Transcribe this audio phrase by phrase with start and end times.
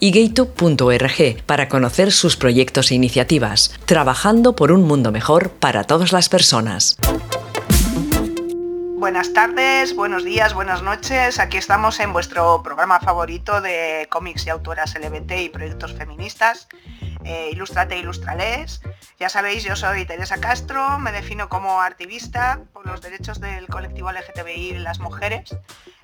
[0.00, 6.12] y gaytube.org para conocer sus proyectos e iniciativas, trabajando por un mundo mejor para todas
[6.12, 6.96] las personas.
[8.96, 11.38] Buenas tardes, buenos días, buenas noches.
[11.38, 16.68] Aquí estamos en vuestro programa favorito de cómics y autoras LGBT y proyectos feministas.
[17.24, 18.80] Eh, Ilustrate Ilustrales.
[19.18, 24.10] Ya sabéis, yo soy Teresa Castro, me defino como activista por los derechos del colectivo
[24.10, 25.54] LGTBI y las mujeres.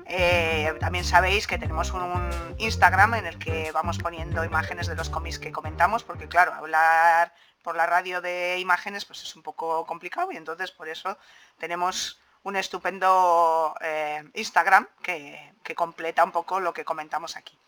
[0.09, 5.11] Eh, también sabéis que tenemos un Instagram en el que vamos poniendo imágenes de los
[5.11, 9.85] cómics que comentamos, porque claro, hablar por la radio de imágenes pues es un poco
[9.87, 11.19] complicado y entonces por eso
[11.59, 17.59] tenemos un estupendo eh, Instagram que, completa un poco lo que comentamos aquí.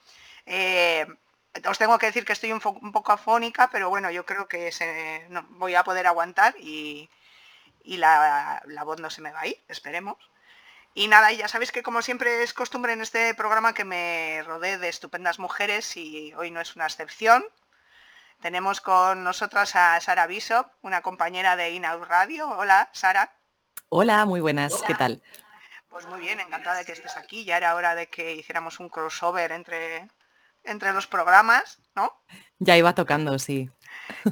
[0.46, 1.04] Eh,
[1.68, 4.70] os tengo que decir que estoy un, poco afónica, pero bueno, yo creo que
[5.50, 7.10] voy a poder aguantar y,
[7.84, 10.16] la, la, voz no se me va a ir, esperemos.
[10.98, 14.78] Y nada, ya sabéis que como siempre es costumbre en este programa que me rodee
[14.78, 17.44] de estupendas mujeres y hoy no es una excepción.
[18.40, 22.48] Tenemos con nosotras a Sara Bishop, una compañera de Inaud Radio.
[22.50, 23.32] Hola, Sara.
[23.90, 25.22] Hola, muy buenas, ¿qué tal?
[25.88, 27.44] Pues muy bien, encantada de que estés aquí.
[27.44, 30.08] Ya era hora de que hiciéramos un crossover entre,
[30.64, 32.12] entre los programas, ¿no?
[32.58, 33.70] Ya iba tocando, sí.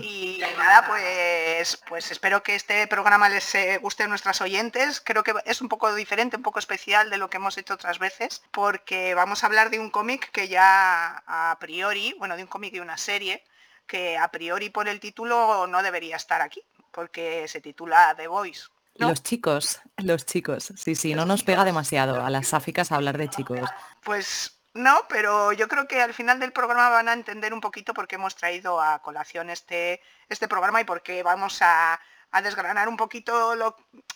[0.01, 5.01] Y nada, pues, pues espero que este programa les eh, guste a nuestras oyentes.
[5.01, 7.99] Creo que es un poco diferente, un poco especial de lo que hemos hecho otras
[7.99, 12.49] veces, porque vamos a hablar de un cómic que ya a priori, bueno, de un
[12.49, 13.45] cómic de una serie,
[13.87, 18.69] que a priori por el título no debería estar aquí, porque se titula The Voice.
[18.99, 23.29] Los chicos, los chicos, sí, sí, no nos pega demasiado a las sáficas hablar de
[23.29, 23.69] chicos.
[24.03, 27.95] Pues no, pero yo creo que al final del programa van a entender un poquito
[27.95, 32.01] por qué hemos traído a colación este, este programa y por qué vamos a,
[32.43, 33.55] desgranar un poquito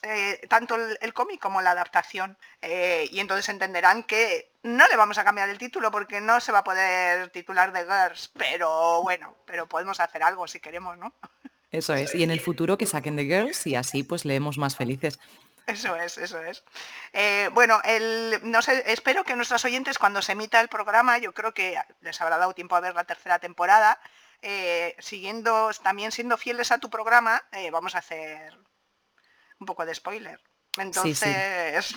[0.02, 2.36] eh, tanto el, cómic como la adaptación.
[2.60, 6.52] Eh, y entonces entenderán que no le vamos a cambiar el título porque no se
[6.52, 11.14] va a poder titular de Girls, pero bueno, pero podemos hacer algo si queremos, ¿no?
[11.70, 14.76] Eso es, y en el futuro que saquen de Girls y así pues leemos más
[14.76, 15.18] felices.
[15.70, 16.64] Eso es, eso es.
[17.12, 21.32] Eh, bueno, el, no sé, espero que nuestros oyentes cuando se emita el programa, yo
[21.32, 24.00] creo que les habrá dado tiempo a ver la tercera temporada,
[24.42, 28.58] eh, siguiendo, también siendo fieles a tu programa, eh, vamos a hacer
[29.60, 30.40] un poco de spoiler.
[30.78, 31.96] Entonces,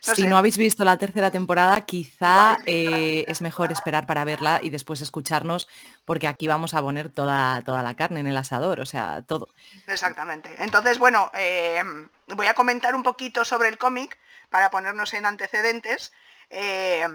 [0.00, 4.70] si no habéis visto la tercera temporada, quizá eh, es mejor esperar para verla y
[4.70, 5.68] después escucharnos,
[6.06, 9.48] porque aquí vamos a poner toda, toda la carne en el asador, o sea, todo.
[9.86, 10.54] Exactamente.
[10.58, 11.82] Entonces, bueno, eh,
[12.28, 14.18] voy a comentar un poquito sobre el cómic
[14.48, 16.12] para ponernos en antecedentes.
[16.48, 17.06] Eh,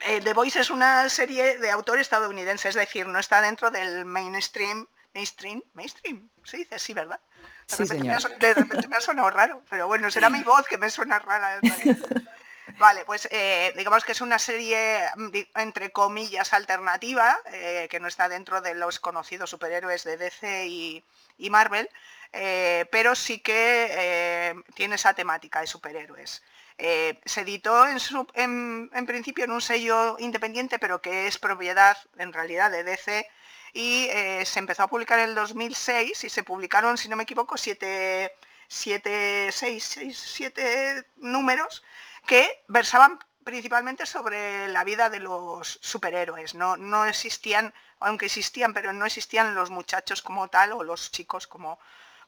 [0.00, 4.86] The Voice es una serie de autor estadounidense, es decir, no está dentro del mainstream,
[5.14, 7.20] mainstream, mainstream, se dice así, ¿verdad?
[7.66, 8.38] Sí, señor.
[8.38, 11.60] de repente me ha sonado raro, pero bueno, será mi voz que me suena rara.
[12.78, 18.08] Vale, pues eh, digamos que es una serie, mm, entre comillas, alternativa, eh, que no
[18.08, 21.04] está dentro de los conocidos superhéroes de DC y,
[21.50, 21.88] Marvel,
[22.32, 26.42] eh, pero sí que tiene esa temática de superhéroes.
[26.76, 32.70] se editó en, en, principio en un sello independiente, pero que es propiedad en realidad
[32.72, 33.28] de DC
[33.74, 37.24] y eh, se empezó a publicar en el 2006 y se publicaron, si no me
[37.24, 38.32] equivoco, siete,
[38.68, 41.82] siete, seis, siete números
[42.24, 46.54] que versaban principalmente sobre la vida de los superhéroes.
[46.54, 51.46] No, no existían, aunque existían, pero no existían los muchachos como tal o los chicos
[51.48, 51.78] como,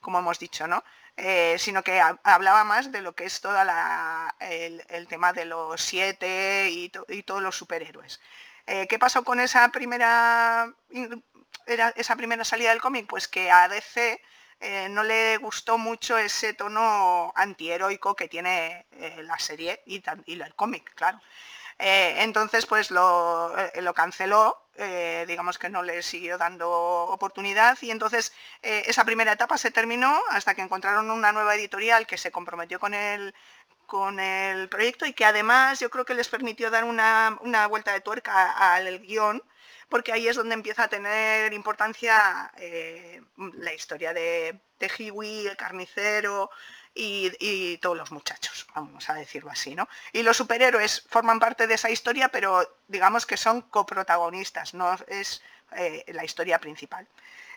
[0.01, 0.83] como hemos dicho, ¿no?
[1.17, 3.57] Eh, sino que hablaba más de lo que es todo
[4.41, 6.91] el, tema de los siete y,
[7.23, 8.21] todos los superhéroes.
[8.67, 10.73] Eh, ¿Qué pasó con esa primera
[11.67, 13.07] era esa primera salida del cómic?
[13.09, 14.21] Pues que a DC
[14.61, 20.55] eh, no le gustó mucho ese tono antiheroico que tiene eh, la serie y, el
[20.55, 21.21] cómic, claro.
[21.79, 24.71] Entonces, pues lo, lo canceló,
[25.27, 28.33] digamos que no le siguió dando oportunidad y entonces
[28.63, 32.95] esa primera etapa se terminó hasta que encontraron una nueva editorial que se comprometió con
[32.95, 33.35] el,
[33.87, 37.93] con el proyecto y que además yo creo que les permitió dar una, una vuelta
[37.93, 39.43] de tuerca al guion
[39.89, 43.23] porque ahí es donde empieza a tener importancia eh,
[43.59, 46.51] la historia de, de Hiwi, el carnicero
[46.99, 49.87] y, todos los muchachos, vamos a decirlo así, ¿no?
[50.13, 55.43] Y los superhéroes forman parte de esa historia, pero digamos que son coprotagonistas, no es
[55.77, 57.07] eh, la historia principal.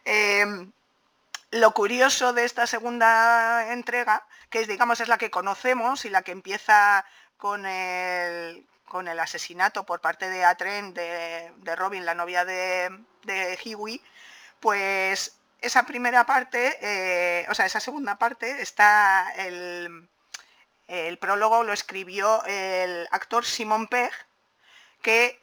[0.03, 0.71] Em,
[1.51, 6.21] lo curioso de esta segunda entrega, que es, digamos, es la que conocemos y la
[6.21, 7.05] que empieza
[7.37, 8.65] con el,
[9.19, 12.89] asesinato por parte de Atren de, de Robin, la novia de,
[13.23, 14.01] de Hiwi,
[14.59, 20.07] pues esa primera parte, eh, o sea, esa segunda parte, está el,
[20.87, 24.11] el prólogo lo escribió el actor Simon Pegg,
[25.01, 25.41] que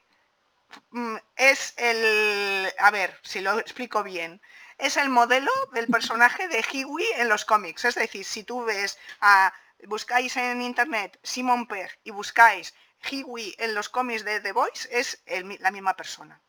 [0.90, 4.40] mm, es el, a ver si lo explico bien,
[4.78, 7.84] es el modelo del personaje de Hiwi en los cómics.
[7.84, 9.52] Es decir, si tú ves a,
[9.86, 12.74] buscáis en internet Simon Pegg y buscáis
[13.10, 15.22] Hiwi en los cómics de The Voice, es
[15.60, 16.40] la misma persona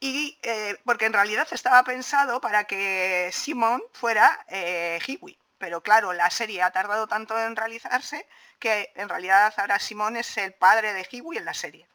[0.00, 5.38] y eh, porque en realidad estaba pensado para que Simon fuera eh, Hiwi.
[5.58, 8.28] Pero claro, la serie ha tardado tanto en realizarse
[8.58, 11.88] que en realidad ahora Simon es el padre de Hiwi en la serie.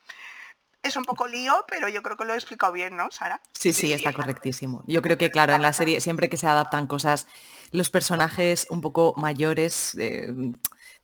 [0.83, 3.41] Es un poco lío, pero yo creo que lo he explicado bien, ¿no, Sara?
[3.53, 4.83] Sí, sí, está correctísimo.
[4.87, 7.27] Yo creo que, claro, en la serie, siempre que se adaptan cosas,
[7.71, 10.33] los personajes un poco mayores eh,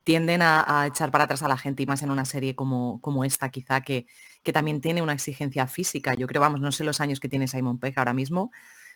[0.03, 3.23] tienden a, echar para atrás a la gente y más en una serie como, como
[3.23, 4.07] esta, quizá que,
[4.41, 6.15] que también tiene una exigencia física.
[6.15, 8.51] Yo creo, vamos, no sé los años que tiene Simon Pegg ahora mismo,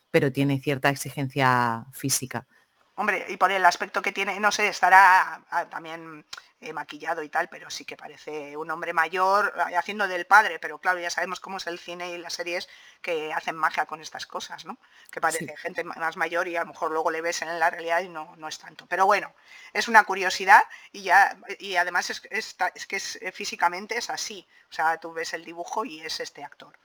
[0.10, 2.48] pero tiene cierta exigencia física.
[2.96, 6.26] Hombre, y por el aspecto que tiene, no sé, estará ah, también
[6.60, 10.60] eh, maquillado y tal, pero sí que parece un hombre mayor eh, haciendo del padre,
[10.60, 12.70] pero claro, ya sabemos cómo es el cine y las series
[13.02, 14.78] que hacen magia con estas cosas, ¿no?
[15.10, 18.02] Que parece gente más mayor y a lo mejor luego le ves en la realidad
[18.02, 18.86] y no, no es tanto.
[18.86, 19.34] Pero bueno,
[19.74, 20.62] es una curiosidad
[20.92, 22.56] y ya y además es, es
[22.88, 24.48] que es, eh, físicamente es así.
[24.70, 26.78] O sea, tú ves el dibujo y es este actor.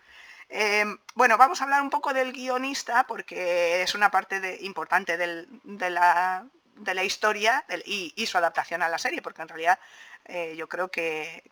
[0.49, 5.91] Em, bueno, vamos a hablar un poco del guionista porque es una parte importante de,
[5.91, 9.79] la, historia y, su adaptación a la serie, porque en realidad
[10.25, 11.43] eh, yo creo que,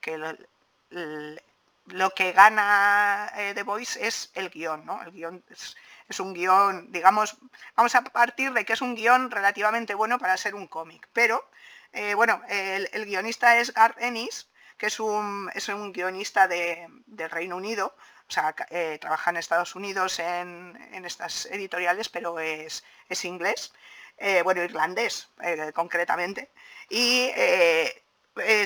[1.86, 5.02] lo, que gana eh, The Voice es el guion, ¿no?
[5.02, 7.36] El guion es, un guion, digamos,
[7.74, 11.48] vamos a partir de que es un guion relativamente bueno para ser un cómic, pero
[11.92, 15.50] eh, bueno, el, guionista es Garth Ennis, que es un,
[15.92, 17.96] guionista de, del Reino Unido,
[18.28, 22.82] o sea, eh, trabaja en Estados Unidos en, estas editoriales, pero es,
[23.24, 23.72] inglés,
[24.16, 26.50] eh, bueno, irlandés eh, concretamente.
[26.88, 27.30] Y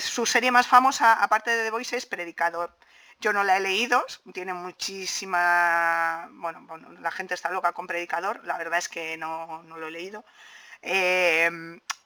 [0.01, 2.77] su serie más famosa, aparte de The Voice, es Predicador.
[3.21, 6.29] Yo no la he leído, tiene muchísima...
[6.31, 6.67] Bueno,
[7.01, 10.25] la gente está loca con Predicador, la verdad es que no, no lo he leído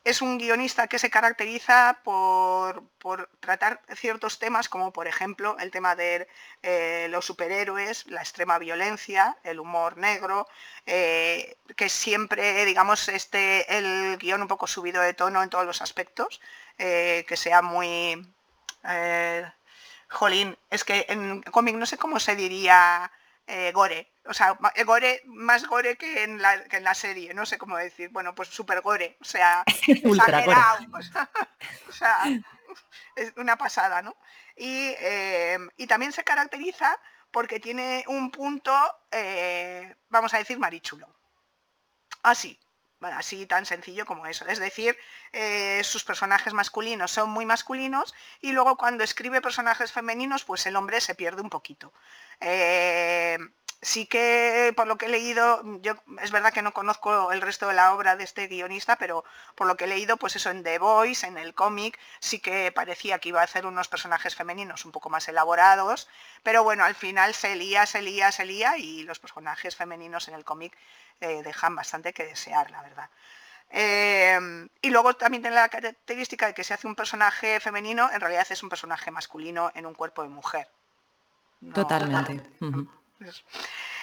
[0.04, 2.88] es un guionista que se caracteriza por,
[3.40, 6.28] tratar ciertos temas como por ejemplo el tema de
[6.62, 10.48] eh, los superhéroes, la extrema violencia, el humor negro,
[10.86, 15.82] eh, que siempre, digamos, este el guion un poco subido de tono en todos los
[15.82, 16.40] aspectos,
[16.78, 18.26] eh, que sea muy...
[20.08, 23.10] jolín, es que en cómic no sé cómo se diría
[23.72, 27.44] gore, o sea, eh, gore, más gore que en, la, que en la serie, no
[27.44, 30.86] sé cómo decir, bueno, pues super gore, o sea, exagerado,
[31.88, 32.24] o sea,
[33.16, 34.16] es una pasada, ¿no?
[34.56, 36.98] Y, eh, y, también se caracteriza
[37.30, 38.72] porque tiene un punto,
[39.10, 41.08] eh, vamos a decir, marichulo.
[42.22, 42.60] Así,
[43.00, 44.46] así tan sencillo como eso.
[44.46, 44.96] Es decir,
[45.82, 51.00] sus personajes masculinos son muy masculinos y luego cuando escribe personajes femeninos, pues el hombre
[51.00, 51.92] se pierde un poquito
[53.82, 57.66] sí que por lo que he leído, yo es verdad que no conozco el resto
[57.66, 59.24] de la obra de este guionista, pero
[59.56, 62.70] por lo que he leído, pues eso en The Voice, en el cómic, sí que
[62.70, 66.08] parecía que iba a hacer unos personajes femeninos un poco más elaborados,
[66.44, 70.34] pero bueno, al final se lía, se lía, se lía y los personajes femeninos en
[70.34, 70.78] el cómic
[71.20, 73.10] eh, dejan bastante que desear, la verdad.
[73.68, 78.20] Em, y luego también tiene la característica de que se hace un personaje femenino, en
[78.20, 80.68] realidad es un personaje masculino en un cuerpo de mujer.
[81.74, 82.42] Totalmente.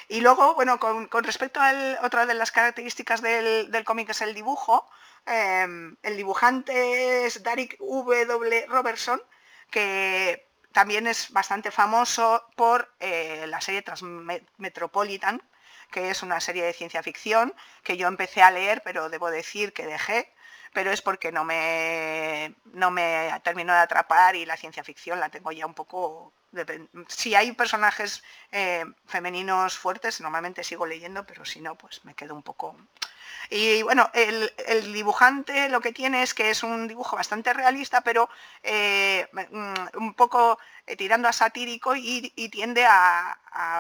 [0.07, 1.73] Y luego, bueno, con, respecto a
[2.03, 4.89] otra de las características del, cómic es el dibujo.
[5.25, 8.65] Em, el dibujante es Derek W.
[8.67, 9.21] Robertson,
[9.69, 15.41] que también es bastante famoso por eh, la serie Transmetropolitan,
[15.91, 19.73] que es una serie de ciencia ficción que yo empecé a leer, pero debo decir
[19.73, 20.33] que dejé,
[20.73, 25.29] pero es porque no me, no me terminó de atrapar y la ciencia ficción la
[25.29, 26.33] tengo ya un poco
[27.07, 32.35] si hay personajes eh, femeninos fuertes, normalmente sigo leyendo, pero si no, pues me quedo
[32.35, 32.75] un poco...
[33.51, 38.29] Y bueno, el, dibujante lo que tiene es que es un dibujo bastante realista, pero
[38.61, 43.37] eh, mm, un poco eh, tirando a satírico y, tiende a,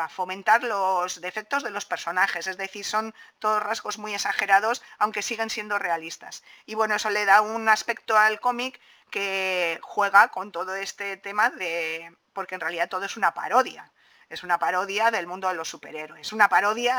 [0.09, 5.49] fomentar los defectos de los personajes, es decir, son todos rasgos muy exagerados, aunque siguen
[5.49, 6.43] siendo realistas.
[6.65, 11.49] Y bueno, eso le da un aspecto al cómic que juega con todo este tema
[11.51, 13.91] de, porque en realidad todo es una parodia
[14.29, 16.95] es una parodia del mundo de los superhéroes, una parodia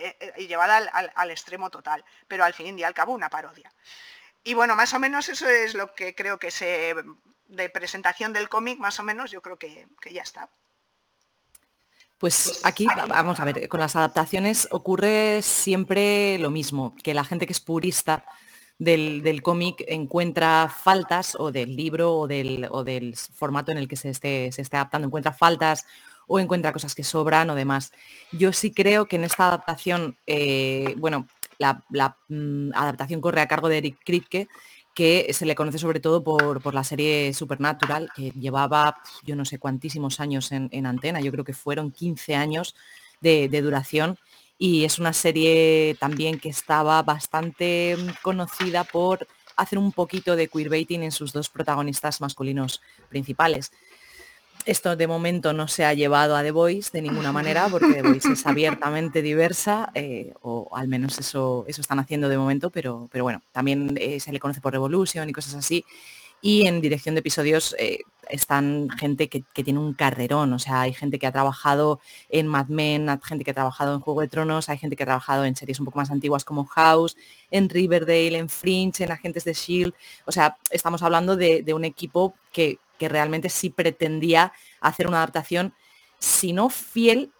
[0.00, 0.76] eh, eh, llevada
[1.14, 3.70] al, extremo total, pero al fin y al cabo una parodia.
[4.42, 6.94] Y bueno, más o menos eso es lo que creo que se
[7.48, 10.48] de presentación del cómic, más o menos, yo creo que, ya está.
[12.16, 17.46] Pues aquí, vamos a ver, con las adaptaciones ocurre siempre lo mismo, que la gente
[17.46, 18.24] que es purista
[18.80, 23.96] del, cómic encuentra faltas, o del libro, o del, o del formato en el que
[23.96, 25.86] se esté, se esté adaptando, encuentra faltas
[26.26, 27.92] o encuentra cosas que sobran o demás.
[28.32, 31.26] Yo sí creo que en esta adaptación, eh, bueno,
[31.58, 31.82] la,
[32.28, 34.48] mm, adaptación corre a cargo de Eric Kripke,
[34.94, 39.58] que se le conoce sobre todo por, la serie Supernatural, que llevaba yo no sé
[39.58, 42.74] cuantísimos años en, antena, yo creo que fueron 15 años
[43.20, 44.18] de, de, duración,
[44.62, 49.26] y es una serie también que estaba bastante mm, conocida por
[49.56, 53.72] hacer un poquito de queerbaiting en sus dos protagonistas masculinos principales.
[54.66, 58.02] Esto de momento no se ha llevado a The Voice de ninguna manera, porque The
[58.02, 63.08] Voice es abiertamente diversa, eh, o al menos eso, eso están haciendo de momento, pero,
[63.10, 65.86] pero bueno, también eh, se le conoce por Revolution y cosas así.
[66.42, 68.00] Y en dirección de episodios eh,
[68.30, 72.68] están gente que, tiene un carrerón, o sea, hay gente que ha trabajado en Mad
[72.68, 75.56] Men, gente que ha trabajado en Juego de Tronos, hay gente que ha trabajado en
[75.56, 77.16] series un poco más antiguas como House,
[77.50, 79.94] en Riverdale, en Fringe, en Agentes de Shield.
[80.26, 85.72] O sea, estamos hablando de un equipo que, que realmente sí pretendía hacer una adaptación,
[86.18, 87.32] si no fiel,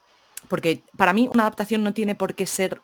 [0.49, 2.80] porque para mí una adaptación no tiene por qué ser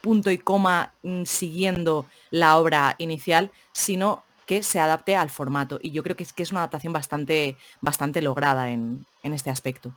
[0.00, 5.78] punto y coma mm, siguiendo la obra inicial, sino que se adapte al formato.
[5.82, 9.92] Y yo creo que es, que es una adaptación bastante, bastante lograda en, este aspecto.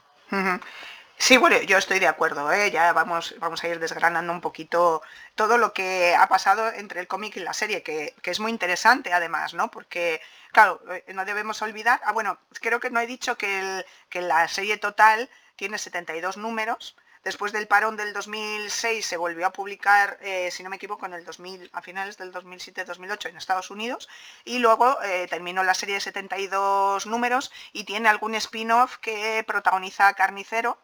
[1.21, 2.71] Sí, bueno, yo estoy de acuerdo, ¿eh?
[2.71, 5.01] ya vamos, vamos a ir desgranando un poquito
[5.35, 9.11] todo lo que ha pasado entre el cómic y la serie, que, es muy interesante
[9.11, 9.69] además, ¿no?
[9.69, 10.21] Porque,
[10.53, 14.77] claro, eh, no debemos olvidar, ah, bueno, creo que no he dicho que, la serie
[14.77, 16.95] total tiene 72 números,
[17.29, 21.13] Después del parón del 2006 se volvió a publicar, eh, si no me equivoco, en
[21.13, 24.09] el 2000, a finales del 2007-2008 en Estados Unidos
[24.45, 24.97] y luego
[25.29, 30.79] terminó la serie de 72 números y tiene algún spin-off que protagoniza Carnicero,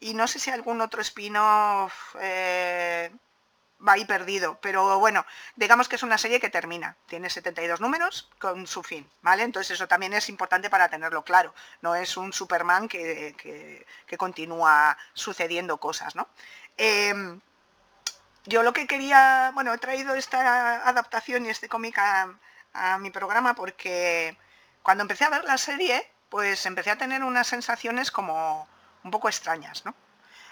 [0.00, 3.10] y no sé si algún otro spin-off eh,
[3.86, 5.24] va ahí perdido, pero bueno,
[5.56, 9.42] digamos que es una serie que termina, tiene 72 números con su fin, ¿vale?
[9.42, 13.86] Entonces eso también es importante para tenerlo claro, no es un Superman que,
[14.18, 16.28] continúa sucediendo cosas, ¿no?
[16.76, 17.40] Em,
[18.44, 23.54] yo lo que quería, bueno, he traído esta adaptación y este cómic a mi programa
[23.54, 24.36] porque
[24.82, 28.68] cuando empecé a ver la serie, pues empecé a tener unas sensaciones como
[29.04, 29.94] un poco extrañas, ¿no?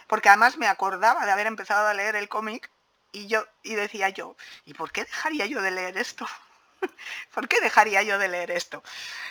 [0.06, 2.70] Porque además me acordaba de haber empezado a leer el cómic
[3.12, 6.26] y yo y decía yo, ¿y por qué dejaría yo de leer esto?
[7.34, 8.82] ¿Por qué dejaría yo de leer esto?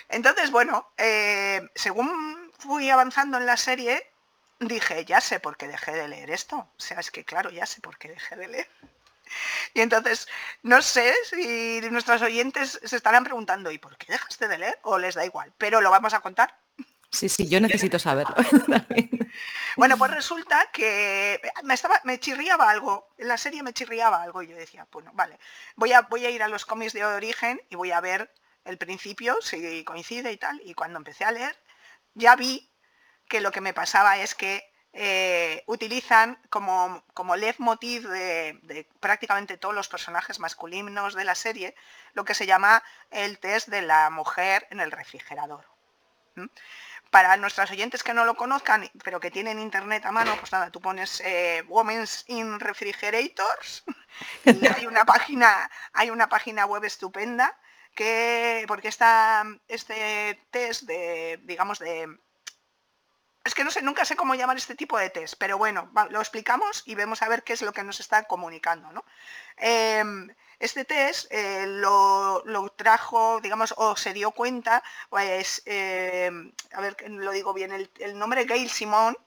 [0.10, 4.12] Entonces, bueno, eh, según fui avanzando en la serie,
[4.60, 6.58] dije, ya sé por qué dejé de leer esto.
[6.58, 8.70] O sea, es que claro, ya sé por qué dejé de leer.
[9.74, 10.26] Y entonces,
[10.64, 14.80] no sé si nuestros oyentes se estarán preguntando, ¿y por qué dejaste de leer?
[14.84, 16.58] O les da igual, pero lo vamos a contar.
[17.18, 18.36] Sí, sí, yo necesito saberlo.
[19.76, 24.44] bueno, pues resulta que me, estaba, me chirriaba algo, en la serie me chirriaba algo
[24.44, 25.40] y yo decía, bueno, vale,
[25.76, 28.32] voy a, voy a ir a los cómics de origen y voy a ver
[28.66, 30.62] el principio, si coincide y tal.
[30.64, 31.58] Y cuando empecé a leer,
[32.14, 32.70] ya vi
[33.28, 39.58] que lo que me pasaba es que eh, utilizan como, como leitmotiv de, de, prácticamente
[39.58, 41.74] todos los personajes masculinos de la serie
[42.14, 45.66] lo que se llama el test de la mujer en el refrigerador.
[47.12, 50.70] Para nuestros oyentes que no lo conozcan, pero que tienen internet a mano, pues nada,
[50.72, 53.84] tú pones eh, Women's in Refrigerators
[54.46, 57.58] y hay una página, hay una página web estupenda
[57.96, 62.08] que, porque está este test de, digamos, de
[63.48, 66.20] es que no sé, nunca sé cómo llamar este tipo de test, pero bueno, lo
[66.20, 68.92] explicamos y vemos a ver qué es lo que nos está comunicando.
[68.92, 69.06] ¿no?
[69.56, 70.28] Em,
[70.60, 72.44] este test eh, lo,
[72.76, 78.46] trajo, digamos, o se dio cuenta, pues, em, a ver, lo digo bien, el, nombre
[78.46, 79.18] Gail Simón,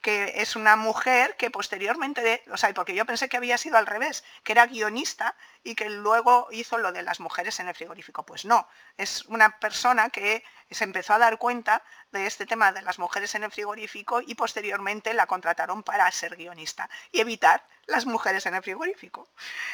[0.00, 3.86] que es una mujer que posteriormente, o sea, porque yo pensé que había sido al
[3.86, 8.26] revés, que era guionista y que luego hizo lo de las mujeres en el frigorífico.
[8.26, 12.82] Pues no, es una persona que se empezó a dar cuenta de este tema de
[12.82, 18.04] las mujeres en el frigorífico y posteriormente la contrataron para ser guionista y evitar las
[18.04, 19.28] mujeres en el frigorífico.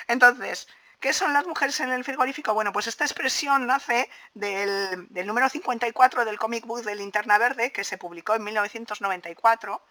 [0.09, 0.69] Entonces,
[1.01, 2.55] ¿Qué son las mujeres en el frigorífico?
[2.55, 7.85] Bueno, pues esta expresión nace del, número 54 del comic book de Linterna Verde, que
[7.85, 9.85] se publicó en 1994,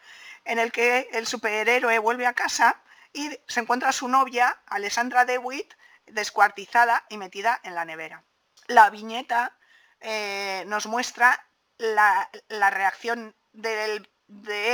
[0.44, 2.82] en el que el superhéroe vuelve a casa
[3.14, 5.74] y se encuentra a su novia, Alessandra DeWitt,
[6.08, 8.26] descuartizada y metida en la nevera.
[8.68, 9.58] La viñeta
[10.02, 11.48] eh, nos muestra
[11.78, 14.02] la, reacción de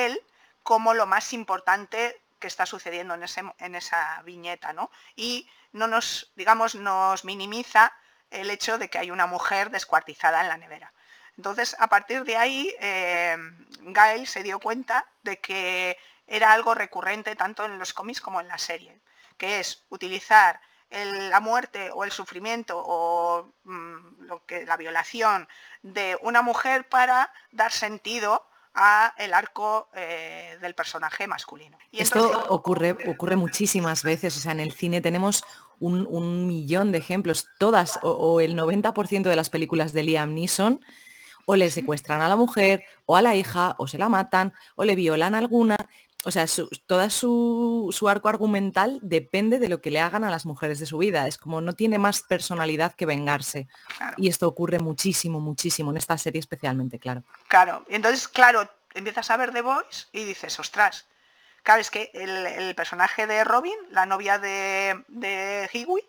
[0.08, 0.22] él
[0.64, 4.92] como lo más importante que está sucediendo en, ese, en esa viñeta, ¿no?
[5.16, 7.94] Y no nos, digamos, nos minimiza
[8.32, 10.92] el hecho de que hay una mujer descuartizada en la nevera.
[11.38, 13.38] Entonces, a partir de ahí, eh,
[13.80, 15.98] Gail se dio cuenta de que
[16.28, 19.00] era algo recurrente tanto en los cómics como en la serie,
[19.38, 20.60] que es utilizar
[20.92, 25.48] la muerte o el sufrimiento o mm, lo que, la violación
[25.82, 31.78] de una mujer para dar sentido a el arco eh, del personaje masculino.
[31.92, 35.44] Y Esto ocurre, ocurre muchísimas veces, o sea, en el cine tenemos
[35.80, 40.80] un, millón de ejemplos, todas o, el 90% de las películas de Liam Neeson
[41.46, 44.86] o le secuestran a la mujer o a la hija o se la matan o
[44.86, 45.76] le violan alguna.
[46.26, 50.46] O sea, su, toda su, arco argumental depende de lo que le hagan a las
[50.46, 51.28] mujeres de su vida.
[51.28, 53.68] Es como no tiene más personalidad que vengarse.
[54.18, 57.24] Y esto ocurre muchísimo, muchísimo, en esta serie especialmente, claro.
[57.48, 61.08] Claro, entonces, claro, empiezas a ver The Voice y dices, ostras,
[61.62, 66.02] claro, es que el, personaje de Robin, la novia de, de Hiwi,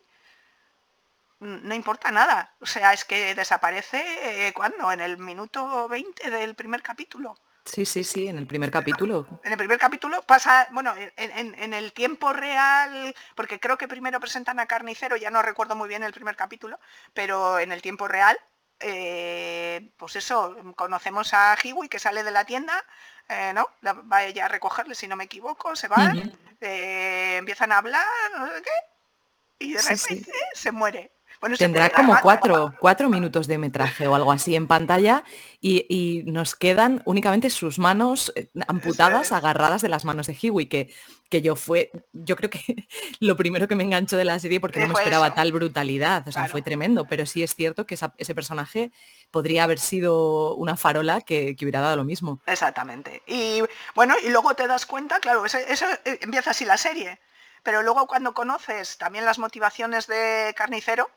[1.41, 2.55] no importa nada.
[2.61, 4.91] O sea, es que desaparece, eh, ¿cuándo?
[4.93, 7.37] En el minuto 20 del primer capítulo.
[7.65, 9.27] Sí, sí, sí, en el primer capítulo.
[9.43, 14.61] En el primer capítulo pasa, bueno, en, el tiempo real, porque creo que primero presentan
[14.61, 16.79] a Carnicero, ya no recuerdo muy bien el primer capítulo,
[17.15, 18.39] pero en el tiempo real,
[18.81, 22.85] eh, pues eso, conocemos a Hiwi que sale de la tienda,
[23.31, 23.71] eh, ¿no?
[23.83, 26.13] Va ella a recogerle, si no me equivoco, se va,
[26.61, 28.05] eh, empiezan a hablar,
[28.39, 31.14] no sé qué, y de repente se muere.
[31.59, 35.25] Tendrá como cuatro, cuatro, minutos de metraje o algo así en pantalla
[35.61, 40.93] y, nos quedan únicamente sus manos eh, amputadas, agarradas de las manos de Hiwi, que,
[41.31, 42.61] que yo fue, yo creo que
[43.21, 46.33] lo primero que me enganchó de la serie porque no me esperaba tal brutalidad, o
[46.33, 48.93] sea, fue tremendo, pero sí es cierto que ese personaje
[49.31, 52.41] podría haber sido una farola que, hubiera dado lo mismo.
[52.47, 53.23] Exactamente.
[53.27, 53.63] Y
[53.95, 57.19] bueno, y luego te das cuenta, claro, eso, eh, empieza así la serie.
[57.65, 61.11] Pero luego cuando conoces también las motivaciones de Carnicero,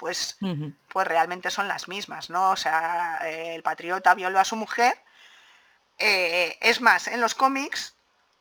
[0.00, 0.38] pues,
[0.88, 2.52] pues realmente son las mismas, ¿no?
[2.52, 4.94] O sea, el patriota violó a su mujer.
[5.98, 7.94] Eh, es más, en los cómics,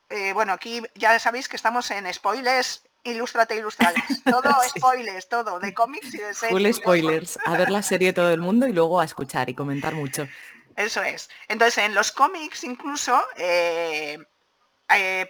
[0.10, 4.02] eh, bueno, aquí ya sabéis que estamos en spoilers, ilústrate, ilustrales.
[4.24, 6.50] Todo spoilers, todo, de cómics y de series.
[6.50, 7.38] Full spoilers.
[7.46, 10.30] A ver la serie todo el mundo y luego a escuchar y comentar mucho.
[10.78, 11.30] Eso es.
[11.50, 14.18] Entonces, en los cómics incluso, eh,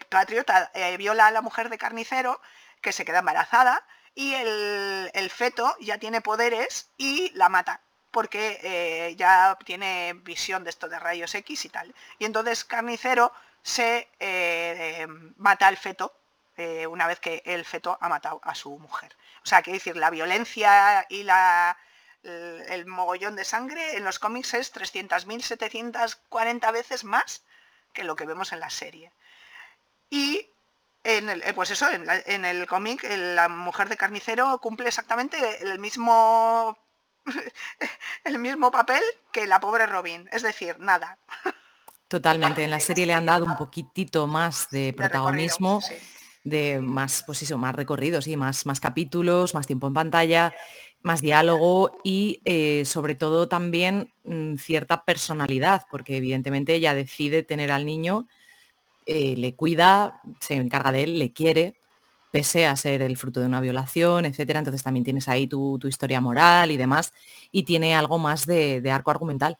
[0.09, 2.39] Patriota viola a la mujer de carnicero
[2.81, 3.83] que se queda embarazada
[4.15, 10.71] y el, feto ya tiene poderes y la mata porque eh, ya tiene visión de
[10.71, 11.93] esto de rayos X y tal.
[12.17, 15.05] Y entonces Carnicero se eh,
[15.37, 16.13] mata al feto
[16.57, 19.15] eh, una vez que el feto ha matado a su mujer.
[19.43, 21.77] O sea, que decir, la violencia y la,
[22.23, 27.43] el, el mogollón de sangre en los cómics es 300.000, 740 veces más
[27.93, 29.11] que lo que vemos en la serie.
[30.09, 30.49] Y
[31.03, 35.79] en el, eh, pues eso, en, el cómic, la mujer de carnicero cumple exactamente el
[35.79, 36.77] mismo
[38.23, 41.17] el mismo papel que la pobre Robin, es decir, nada.
[42.07, 45.81] Totalmente, en la serie le han dado un poquitito más de protagonismo,
[46.43, 50.53] de, más, pues eso, más recorridos, y más, más capítulos, más tiempo en pantalla,
[51.01, 57.71] más diálogo y eh, sobre todo también mm, cierta personalidad, porque evidentemente ella decide tener
[57.71, 58.27] al niño
[59.11, 61.73] eh, le cuida, se encarga de él, le quiere,
[62.31, 64.59] pese a ser el fruto de una violación, etcétera.
[64.59, 67.11] Entonces también tienes ahí tu, historia moral y demás,
[67.51, 69.57] y tiene algo más de, arco argumental.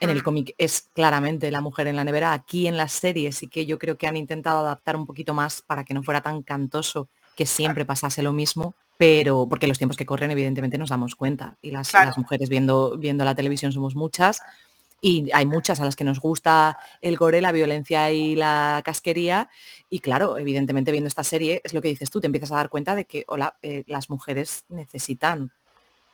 [0.00, 2.32] En el cómic es claramente la mujer en la nevera.
[2.32, 5.62] Aquí en las series sí que yo creo que han intentado adaptar un poquito más
[5.62, 9.96] para que no fuera tan cantoso que siempre pasase lo mismo, pero porque los tiempos
[9.96, 13.94] que corren evidentemente nos damos cuenta y las, las mujeres viendo, viendo la televisión somos
[13.94, 14.40] muchas
[15.00, 19.48] y hay muchas a las que nos gusta el gore, la violencia y la casquería.
[19.88, 22.68] Y claro, evidentemente viendo esta serie, es lo que dices tú, te empiezas a dar
[22.68, 25.52] cuenta de que hola, eh, las mujeres necesitan,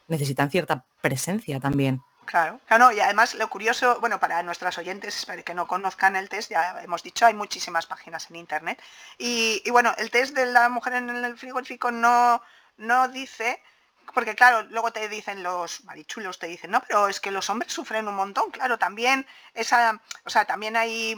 [0.08, 2.02] necesitan cierta presencia también.
[2.24, 6.28] Claro, claro, y además lo curioso, bueno, para nuestras oyentes para que no conozcan el
[6.28, 8.80] test, ya hemos dicho, hay muchísimas páginas en internet.
[9.18, 12.40] Y, bueno, el test de la mujer en el frigorífico no,
[12.78, 13.62] no dice,
[14.12, 17.72] porque claro, luego te dicen los marichulos, te dicen, no, pero es que los hombres
[17.72, 21.16] sufren un montón, claro, también esa, o sea, también hay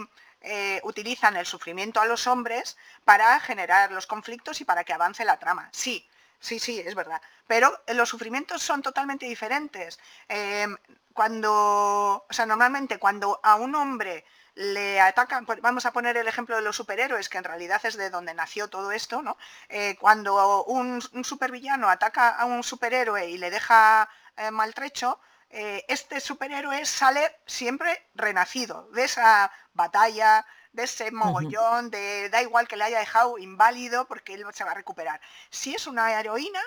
[0.48, 5.24] eh, utilizan el sufrimiento a los hombres para generar los conflictos y para que avance
[5.24, 5.68] la trama.
[5.72, 7.20] Sí, sí, sí, es verdad.
[7.48, 9.98] Pero los sufrimientos son totalmente diferentes.
[10.28, 10.76] Em,
[11.12, 14.24] cuando, o sea, normalmente cuando a un hombre
[14.56, 18.08] le atacan, vamos a poner el ejemplo de los superhéroes, que en realidad es de
[18.08, 19.36] donde nació todo esto, ¿no?
[19.68, 26.20] Eh, cuando un, supervillano ataca a un superhéroe y le deja eh, maltrecho, eh, este
[26.20, 32.84] superhéroe sale siempre renacido de esa batalla, de ese mogollón, de da igual que le
[32.84, 35.20] haya dejado inválido porque él se va a recuperar.
[35.50, 36.62] Si es una heroína,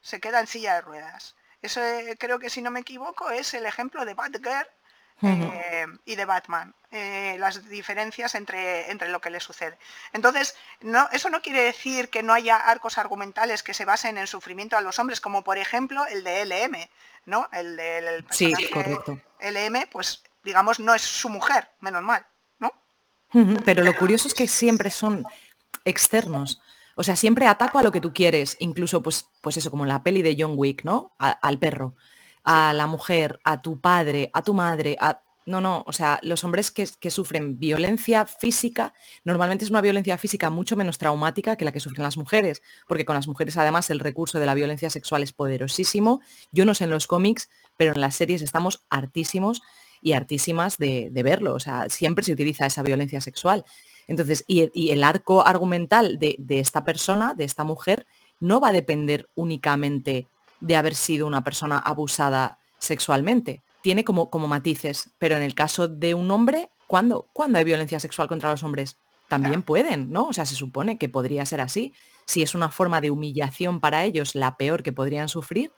[0.00, 1.34] se queda en silla de ruedas.
[1.60, 1.80] Eso
[2.18, 4.68] creo que si no me equivoco es el ejemplo de Batgirl
[5.22, 9.78] eh, y de Batman, las diferencias entre, entre lo que le sucede.
[10.12, 14.26] Entonces, no, eso no quiere decir que no haya arcos argumentales que se basen en
[14.26, 16.88] sufrimiento a los hombres, como por ejemplo el de LM.
[17.26, 17.48] ¿no?
[17.52, 19.20] El del sí, correcto.
[19.40, 22.24] LM, pues digamos, no es su mujer, menos mal,
[22.58, 22.72] ¿no?
[23.64, 25.24] Pero lo curioso es que siempre son
[25.84, 26.62] externos.
[26.94, 29.88] O sea, siempre ataco a lo que tú quieres, incluso pues, pues eso, como en
[29.88, 31.14] la peli de John Wick, ¿no?
[31.18, 31.94] al perro,
[32.46, 36.42] a la mujer, a tu padre, a tu madre, a no, no, o sea, los
[36.42, 38.92] hombres que, sufren violencia física,
[39.24, 43.04] normalmente es una violencia física mucho menos traumática que la que sufren las mujeres, porque
[43.04, 46.20] con las mujeres además el recurso de la violencia sexual es poderosísimo.
[46.50, 49.62] Yo no sé en los cómics, pero en las series estamos hartísimos
[50.02, 53.64] y hartísimas de, verlo, o sea, siempre se utiliza esa violencia sexual.
[54.08, 58.06] Entonces, y, el arco argumental de, de esta persona, de esta mujer,
[58.40, 60.26] no va a depender únicamente
[60.60, 65.86] de haber sido una persona abusada sexualmente tiene como, como matices, pero en el caso
[65.86, 68.98] de un hombre, ¿cuándo, ¿cuándo hay violencia sexual contra los hombres?
[69.28, 70.24] También pueden, ¿no?
[70.24, 71.94] O sea, se supone que podría ser así.
[72.24, 75.70] Si es una forma de humillación para ellos, la peor que podrían sufrir,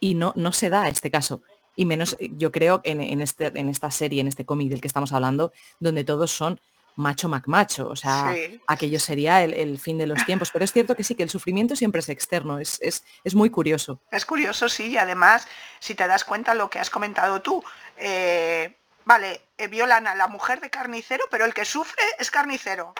[0.00, 1.40] y no, no se da este caso.
[1.76, 4.88] Y menos, yo creo, en, en, este, en esta serie, en este cómic del que
[4.88, 6.60] estamos hablando, donde todos son
[6.96, 8.34] macho macmacho, o sea,
[8.66, 10.50] aquello sería el, fin de los tiempos.
[10.50, 14.00] Pero es cierto que sí, que el sufrimiento siempre es externo, es, es, muy curioso.
[14.10, 15.46] Es curioso, sí, y además,
[15.78, 17.62] si te das cuenta lo que has comentado tú,
[17.98, 22.94] eh, vale, eh, violan a la mujer de carnicero, pero el que sufre es carnicero.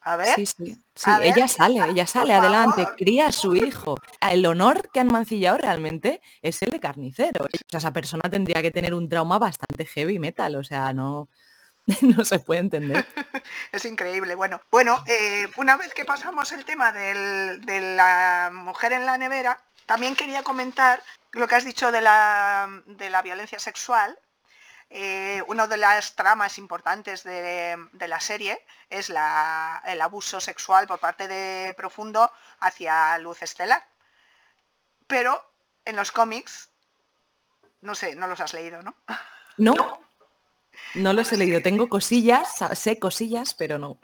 [0.00, 0.34] A ver.
[0.34, 0.76] Sí, sí.
[0.94, 3.96] sí ella sale, ella sale adelante, cría a su hijo.
[4.20, 7.44] El honor que han mancillado realmente es el de carnicero.
[7.44, 11.28] O sea, esa persona tendría que tener un trauma bastante heavy metal, o sea, no,
[12.02, 13.06] no se puede entender.
[13.72, 14.34] es increíble.
[14.34, 19.60] Bueno, bueno eh, una vez que pasamos el tema de la mujer en la nevera,
[19.86, 22.68] también quería comentar lo que has dicho de la,
[23.24, 24.18] violencia sexual.
[24.90, 31.26] Eh, una de las tramas importantes de, la serie es el abuso sexual por parte
[31.26, 33.86] de Profundo hacia Luz Estelar.
[35.06, 35.42] Pero
[35.86, 36.68] en los cómics,
[37.80, 38.94] no sé, no los has leído, ¿no?
[39.56, 39.74] No,
[40.94, 43.98] no los he leído, tengo cosillas, sé cosillas, pero no.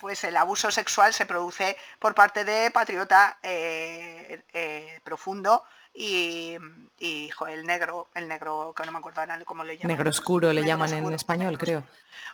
[0.00, 6.58] Pues el abuso sexual se produce por parte de Patriota eh, eh, Profundo y,
[7.48, 9.96] el negro, el negro que no me acuerdo cómo le llaman.
[9.96, 11.80] Negro oscuro le llaman en español, creo.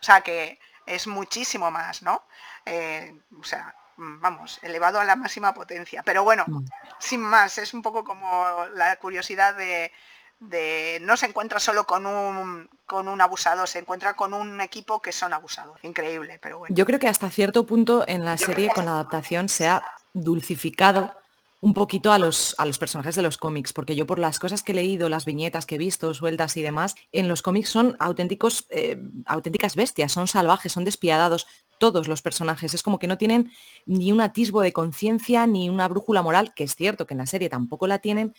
[0.01, 2.25] O sea que es muchísimo más, ¿no?
[2.67, 6.03] Eh, o sea, vamos, elevado a la máxima potencia.
[6.03, 6.65] Pero bueno, mm.
[6.99, 9.93] sin más, es un poco como la curiosidad de,
[10.41, 15.01] de no se encuentra solo con un, con un abusador, se encuentra con un equipo
[15.01, 15.85] que son abusadores.
[15.85, 16.75] Increíble, pero bueno.
[16.75, 19.83] Yo creo que hasta cierto punto en la serie con la adaptación se ha
[20.15, 21.15] dulcificado
[21.63, 24.63] un poquito a los, a los personajes de los cómics, porque yo por las cosas
[24.63, 27.97] que he leído, las viñetas que he visto, sueltas y demás, en los cómics son
[27.99, 31.47] auténticos, eh, auténticas bestias, son salvajes, son despiadados,
[31.79, 32.73] todos los personajes.
[32.73, 33.51] Es como que no tienen
[33.85, 37.27] ni un atisbo de conciencia, ni una brújula moral, que es cierto que en la
[37.27, 38.35] serie tampoco la tienen,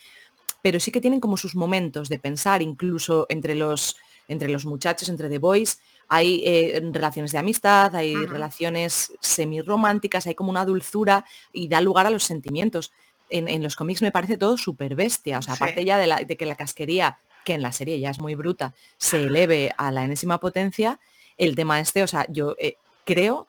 [0.62, 3.96] pero sí que tienen como sus momentos de pensar, incluso entre los,
[4.28, 10.34] entre los muchachos, entre The Boys, hay eh, relaciones de amistad, hay relaciones semi-románticas, hay
[10.34, 12.92] como una dulzura y da lugar a los sentimientos.
[13.30, 16.54] En, los cómics me parece todo súper bestia, o sea, aparte ya de, que la
[16.54, 21.00] casquería, que en la serie ya es muy bruta, se eleve a la enésima potencia,
[21.38, 23.46] el tema este, o sea, yo eh, creo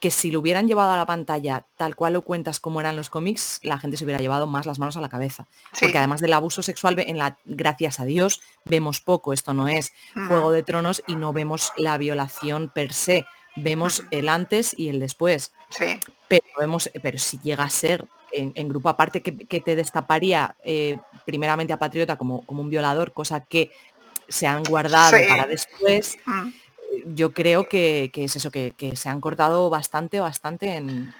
[0.00, 3.10] que si lo hubieran llevado a la pantalla tal cual lo cuentas como eran los
[3.10, 5.46] cómics, la gente se hubiera llevado más las manos a la cabeza.
[5.78, 9.32] Porque además del abuso sexual, en la, gracias a Dios, vemos poco.
[9.32, 13.26] Esto no es Juego de Tronos y no vemos la violación per se.
[13.56, 15.52] Vemos el antes y el después.
[16.28, 21.72] Pero, vemos, pero si llega a ser en, grupo aparte que, te destaparía eh, primeramente
[21.72, 23.70] a Patriota como, como un violador, cosa que
[24.28, 26.18] se han guardado para después.
[26.26, 26.48] Mm.
[27.06, 31.14] Yo creo que, es eso, que, se han cortado bastante, bastante en,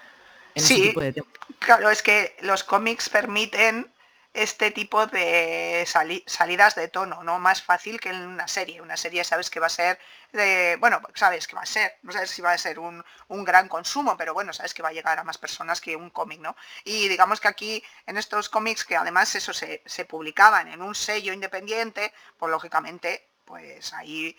[0.54, 1.30] ese tipo de tiempo.
[1.58, 3.90] Claro, es que los cómics permiten
[4.36, 5.86] este tipo de
[6.26, 7.38] salidas de tono, ¿no?
[7.38, 8.82] Más fácil que en una serie.
[8.82, 9.98] Una serie sabes que va a ser
[10.32, 13.68] de, bueno, sabes que va a ser, no sabes si va a ser un, gran
[13.68, 16.54] consumo, pero bueno, sabes que va a llegar a más personas que un cómic, ¿no?
[16.84, 21.32] Y digamos que aquí, en estos cómics, que además eso se, publicaban en un sello
[21.32, 24.36] independiente, pues lógicamente, pues ahí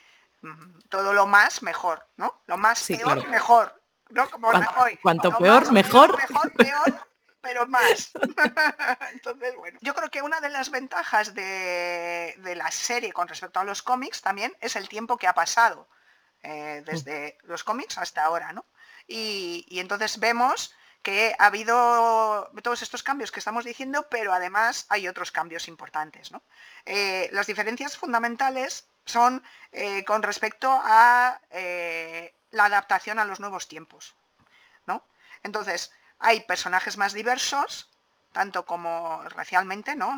[0.89, 2.41] todo lo más mejor, ¿no?
[2.47, 3.81] Lo más peor, mejor.
[4.09, 4.29] ¿no?
[4.29, 4.49] Como
[5.01, 6.17] cuanto, peor, mejor.
[6.17, 7.07] mejor, peor,
[7.41, 8.11] pero más.
[9.13, 13.63] Entonces, bueno, yo creo que una de las ventajas de, la serie con respecto a
[13.63, 15.87] los cómics también es el tiempo que ha pasado
[16.43, 18.65] eh, desde los cómics hasta ahora, ¿no?
[19.07, 25.07] Y, entonces vemos que ha habido todos estos cambios que estamos diciendo, pero además hay
[25.07, 26.31] otros cambios importantes.
[26.31, 26.41] ¿no?
[26.85, 31.39] Eh, las diferencias fundamentales son eh, con respecto a
[32.51, 34.15] la adaptación a los nuevos tiempos.
[34.85, 35.03] ¿no?
[35.43, 37.89] Entonces, hay personajes más diversos,
[38.31, 40.15] tanto como racialmente, ¿no?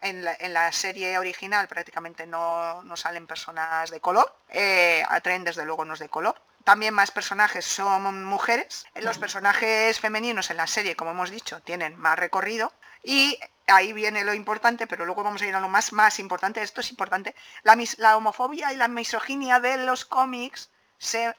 [0.00, 5.94] en, la, serie original prácticamente no, salen personas de color, eh, Tren desde luego no
[5.94, 6.40] es de color.
[6.64, 8.86] También más personajes son mujeres.
[8.96, 12.72] Los personajes femeninos en la serie, como hemos dicho, tienen más recorrido.
[13.02, 16.62] Y ahí viene lo importante, pero luego vamos a ir a lo más, más importante.
[16.62, 17.34] Esto es importante.
[17.62, 21.34] La, la homofobia y la misoginia de los cómics se,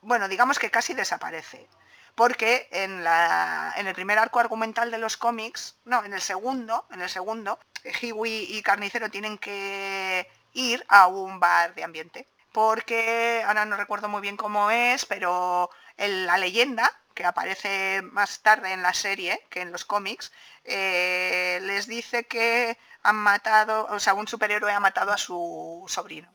[0.00, 1.68] bueno, digamos que casi desaparece
[2.14, 6.86] porque en, la, en el primer arco argumental de los cómics, no, en el segundo,
[6.90, 7.58] en el segundo,
[8.00, 12.28] Hiwi y Carnicero tienen que ir a un bar de ambiente.
[12.52, 18.72] Porque ahora no recuerdo muy bien cómo es, pero la leyenda que aparece más tarde
[18.72, 20.32] en la serie que en los cómics,
[20.64, 26.30] eh, les dice que han matado, o sea, un superhéroe ha matado a su sobrino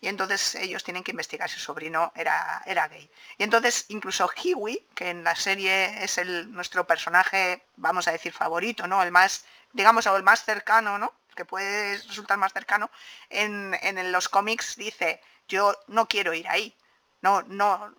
[0.00, 3.10] y entonces ellos tienen que investigar si su sobrino era, era gay.
[3.36, 6.18] Y entonces incluso Hiwi, que en la serie es
[6.48, 9.02] nuestro personaje, vamos a decir, favorito, ¿no?
[9.02, 11.12] El más, digamos, el más cercano, ¿no?
[11.36, 12.90] que puede resultar más cercano,
[13.30, 16.74] en, en los cómics dice, yo no quiero ir ahí,
[17.20, 17.94] no, no,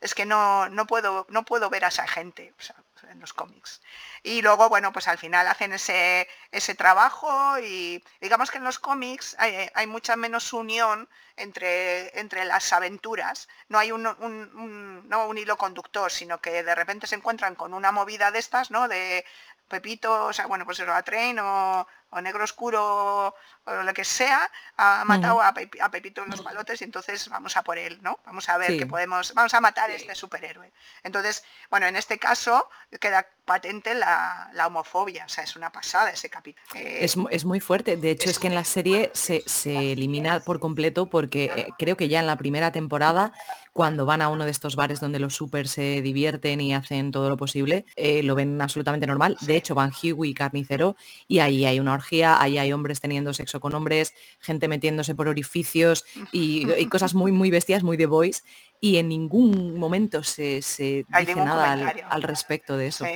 [0.00, 2.52] es que no, no, puedo, no puedo ver a esa gente
[3.10, 3.80] en los cómics.
[4.22, 8.78] Y luego, bueno, pues al final hacen ese, ese trabajo y digamos que en los
[8.78, 13.48] cómics hay, mucha menos unión entre, entre las aventuras.
[13.68, 14.02] No hay un,
[15.08, 18.70] no un hilo conductor, sino que de repente se encuentran con una movida de estas,
[18.70, 18.88] ¿no?
[18.88, 19.24] De
[19.68, 23.34] Pepito, o sea, bueno, pues a Train o, o Negro Oscuro
[23.66, 27.62] o lo que sea, ha matado a, Pepito en los palotes y entonces vamos a
[27.62, 28.20] por él, ¿no?
[28.24, 30.72] Vamos a ver que podemos, vamos a matar a este superhéroe.
[31.02, 32.68] Entonces, bueno, en este caso
[33.00, 36.64] queda patente la, homofobia, o sea, es una pasada ese capítulo.
[36.74, 41.06] Eh, es, muy fuerte, de hecho es, que en la serie se, elimina por completo
[41.06, 43.32] porque eh, creo que ya en la primera temporada
[43.76, 47.28] cuando van a uno de estos bares donde los super se divierten y hacen todo
[47.28, 49.36] lo posible, eh, lo ven absolutamente normal.
[49.42, 50.96] De hecho, van Hughie y Carnicero
[51.28, 55.28] y ahí hay una orgía, ahí hay hombres teniendo sexo con hombres, gente metiéndose por
[55.28, 58.44] orificios y, cosas muy, muy bestias, muy de boys.
[58.80, 61.04] Y en ningún momento se, dice
[61.36, 63.06] nada al, respecto de eso.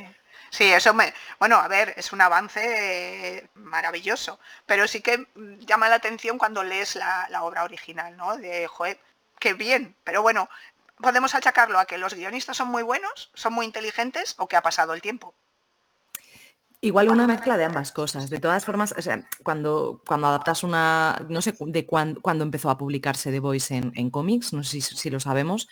[0.51, 0.65] Sí.
[0.65, 5.27] eso me, bueno, a ver, es un avance eh, maravilloso, pero sí que
[5.61, 8.37] llama la atención cuando lees la, obra original, ¿no?
[8.37, 8.99] De, joder,
[9.39, 10.49] qué bien, pero bueno,
[11.01, 14.63] podemos achacarlo a que los guionistas son muy buenos, son muy inteligentes o que ha
[14.63, 15.35] pasado el tiempo.
[16.83, 18.31] Igual una mezcla de ambas cosas.
[18.31, 18.95] De todas formas,
[19.43, 24.55] cuando, cuando adaptas una, no sé de cuándo, empezó a publicarse The Voice en, cómics,
[24.55, 25.69] no sé si, lo sabemos,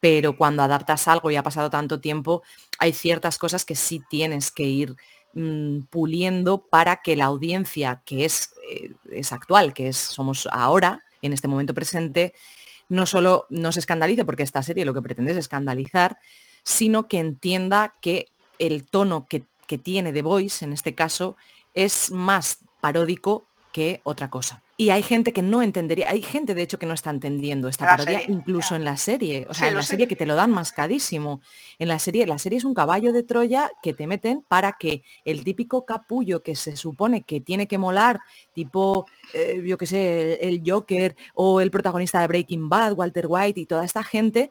[0.00, 2.42] pero cuando adaptas algo y ha pasado tanto tiempo,
[2.80, 4.96] hay ciertas cosas que sí tienes que ir
[5.34, 11.04] mm, puliendo para que la audiencia que es, eh, es actual, que es, somos ahora,
[11.22, 12.34] en este momento presente,
[12.88, 16.18] no solo no se escandalice, porque esta serie lo que pretende es escandalizar,
[16.64, 18.26] sino que entienda que
[18.58, 21.36] el tono que que tiene The Voice, en este caso,
[21.74, 24.64] es más paródico que otra cosa.
[24.76, 27.86] Y hay gente que no entendería, hay gente de hecho que no está entendiendo esta
[27.86, 31.40] parodia, incluso en la serie, o sea, en la serie que te lo dan mascadísimo.
[31.78, 35.04] En la serie, la serie es un caballo de Troya que te meten para que
[35.24, 38.18] el típico capullo que se supone que tiene que molar,
[38.52, 43.60] tipo, eh, yo qué sé, el Joker o el protagonista de Breaking Bad, Walter White
[43.60, 44.50] y toda esta gente,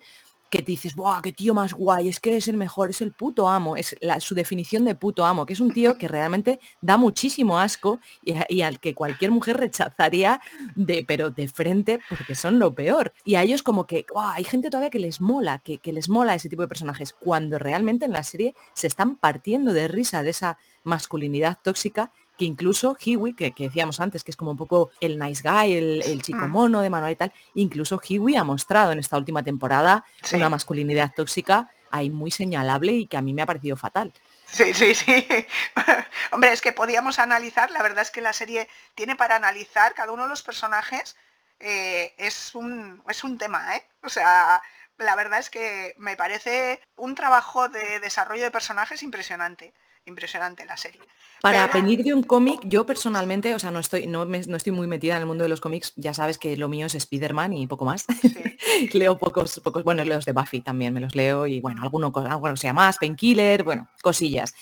[0.49, 2.09] que dices, ¡buah, qué tío más guay!
[2.09, 5.45] Es que es el mejor, es el puto amo, es su definición de puto amo,
[5.45, 10.41] que es un tío que realmente da muchísimo asco y, al que cualquier mujer rechazaría,
[10.75, 13.13] de, pero de frente, porque son lo peor.
[13.23, 14.33] Y a ellos como que, ¡buah!
[14.33, 18.05] Hay gente todavía que les mola, que les mola ese tipo de personajes, cuando realmente
[18.05, 23.33] en la serie se están partiendo de risa de esa masculinidad tóxica que incluso Hiwi,
[23.33, 26.49] que, decíamos antes, que es como un poco el nice guy, el, chico mm.
[26.49, 31.11] mono de Manuel y tal, incluso Hiwi ha mostrado en esta última temporada una masculinidad
[31.13, 34.13] tóxica ahí muy señalable y que a mí me ha parecido fatal.
[34.45, 35.27] Sí, sí, sí.
[36.31, 40.13] Hombre, es que podíamos analizar, la verdad es que la serie tiene para analizar cada
[40.13, 41.17] uno de los personajes,
[41.59, 43.85] eh, es, un, es un tema, ¿eh?
[44.01, 44.61] O sea,
[44.97, 49.73] la verdad es que me parece un trabajo de desarrollo de personajes impresionante
[50.05, 51.01] impresionante la serie.
[51.41, 54.87] Para venir de un cómic, yo personalmente, o sea, no estoy, no, no, estoy muy
[54.87, 57.67] metida en el mundo de los cómics, ya sabes que lo mío es Spider-Man y
[57.67, 58.05] poco más.
[58.93, 62.55] leo pocos, pocos, bueno, los de Buffy también me los leo y bueno, alguno, algo
[62.57, 64.53] sea más, Painkiller, bueno, cosillas.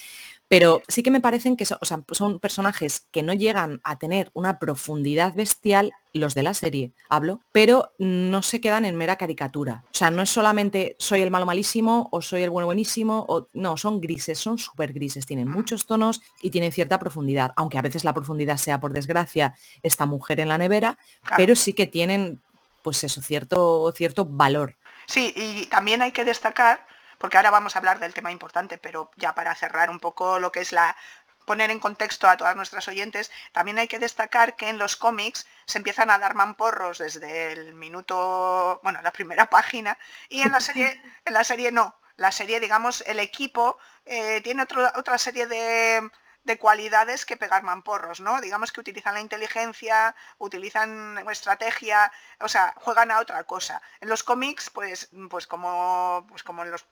[0.48, 5.34] Pero sí que me parecen que son, personajes que no llegan a tener una profundidad
[5.34, 9.84] bestial, los de la serie, hablo, pero no se quedan en mera caricatura.
[9.86, 13.50] O sea, no es solamente soy el malo malísimo o soy el bueno buenísimo, o
[13.54, 17.84] no, son grises, son súper grises, tienen muchos tonos y tienen cierta profundidad, aunque a
[17.84, 20.98] veces la profundidad sea, por desgracia, esta mujer en la nevera,
[21.36, 22.42] pero sí que tienen,
[22.82, 24.76] pues eso, cierto, cierto valor.
[25.06, 26.86] Sí, y también hay que destacar
[27.18, 30.52] porque ahora vamos a hablar del tema importante, pero ya para cerrar un poco lo
[30.52, 30.96] que es la
[31.46, 35.48] poner en contexto a todas nuestras oyentes, también hay que destacar que en los cómics
[35.66, 40.60] se empiezan a dar mamporros desde el minuto, bueno, la primera página, y en la
[40.60, 41.96] serie, en la serie no.
[42.18, 46.10] La serie, digamos, el equipo eh, tiene otra serie de,
[46.48, 48.40] de cualidades que pegar mamporros, ¿no?
[48.40, 53.82] Digamos que utilizan la inteligencia, utilizan estrategia, o sea, juegan a otra cosa.
[54.00, 56.86] En los cómics, pues, pues como, pues como en los,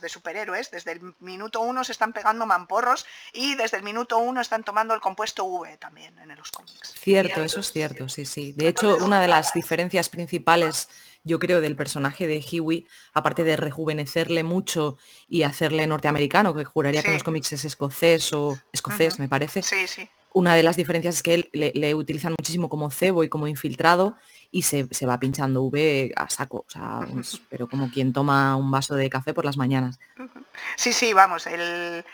[0.00, 4.40] de superhéroes, desde el minuto uno se están pegando mamporros y desde el minuto uno
[4.40, 6.94] están tomando el compuesto V también en los cómics.
[6.96, 8.52] Cierto, eso es cierto, sí, sí.
[8.52, 10.88] De hecho, una de las diferencias principales
[11.22, 14.96] yo creo, del personaje de Huey, aparte de rejuvenecerle mucho
[15.28, 19.62] y hacerle norteamericano, que juraría que en los cómics es escocés o escocés, me parece.
[19.62, 20.08] Sí, sí.
[20.32, 24.16] Una de las diferencias es que él le, utilizan muchísimo como cebo y como infiltrado
[24.52, 27.00] y se, va pinchando V a saco, o sea,
[27.48, 29.98] pero como quien toma un vaso de café por las mañanas.
[30.76, 32.04] Sí, sí, vamos, el,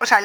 [0.00, 0.20] o sea,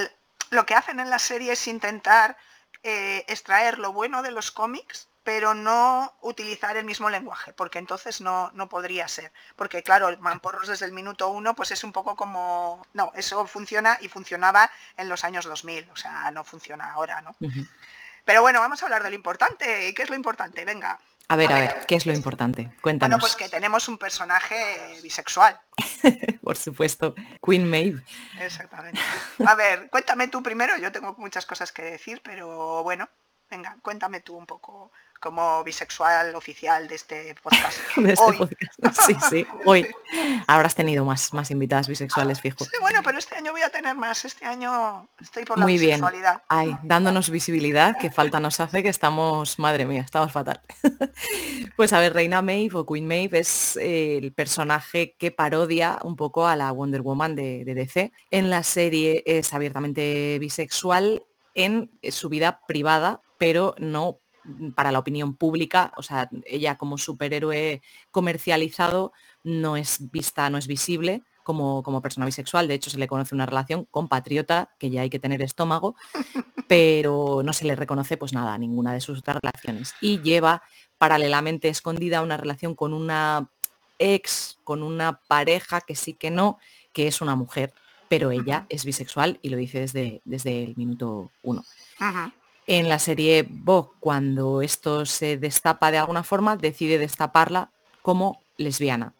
[0.51, 2.37] lo que hacen en la serie es intentar
[2.83, 8.21] eh, extraer lo bueno de los cómics pero no utilizar el mismo lenguaje, porque entonces
[8.21, 9.31] no, no podría ser.
[9.55, 12.85] Porque claro, el Mamporros desde el minuto uno, pues es un poco como...
[12.93, 17.35] No, eso funciona y funcionaba en los años 2000, o sea, no funciona ahora, ¿no?
[18.25, 19.87] Pero bueno, vamos a hablar de lo importante.
[19.87, 20.63] ¿Y qué es lo importante?
[20.65, 20.99] Venga.
[21.29, 22.71] A ver, a, ver, ¿qué es lo importante?
[22.81, 23.17] Cuéntanos.
[23.17, 25.59] Bueno, pues que tenemos un personaje bisexual.
[26.43, 28.03] Por supuesto, Queen Maeve.
[28.39, 28.99] Exactamente.
[29.45, 33.09] A ver, cuéntame tú primero, yo tengo muchas cosas que decir, pero bueno,
[33.49, 34.91] venga, cuéntame tú un poco
[35.23, 37.79] como bisexual oficial de este podcast.
[38.03, 39.87] Este sí, sí, hoy
[40.47, 42.65] habrás tenido más, más invitadas bisexuales, fijo.
[42.65, 44.25] Sí, bueno, pero este año voy a tener más.
[44.25, 46.33] Este año estoy por la Muy bisexualidad.
[46.33, 46.43] bien.
[46.49, 50.61] Ay, dándonos visibilidad, que falta nos hace que estamos, madre mía, estamos fatal.
[51.77, 56.17] pues a ver, Reina Maeve o Queen Maeve es eh, el personaje que parodia un
[56.17, 58.11] poco a la Wonder Woman de, de DC.
[58.29, 61.23] En la serie es abiertamente bisexual
[61.55, 64.22] en su vida privada, pero no
[64.75, 70.67] para la opinión pública, o sea, ella como superhéroe comercializado no es vista, no es
[70.67, 74.89] visible como, como persona bisexual, de hecho se le conoce una relación con patriota, que
[74.89, 75.95] ya hay que tener estómago,
[76.67, 79.93] pero no se le reconoce pues nada, ninguna de sus otras relaciones.
[80.01, 80.63] Y lleva
[80.97, 83.49] paralelamente escondida una relación con una
[83.99, 86.57] ex, con una pareja que sí que no,
[86.93, 87.73] que es una mujer,
[88.07, 91.63] pero ella es bisexual y lo dice desde, desde el minuto uno.
[92.65, 97.71] En la serie Vogue, cuando esto se destapa de alguna forma, decide destaparla
[98.01, 99.13] como lesbiana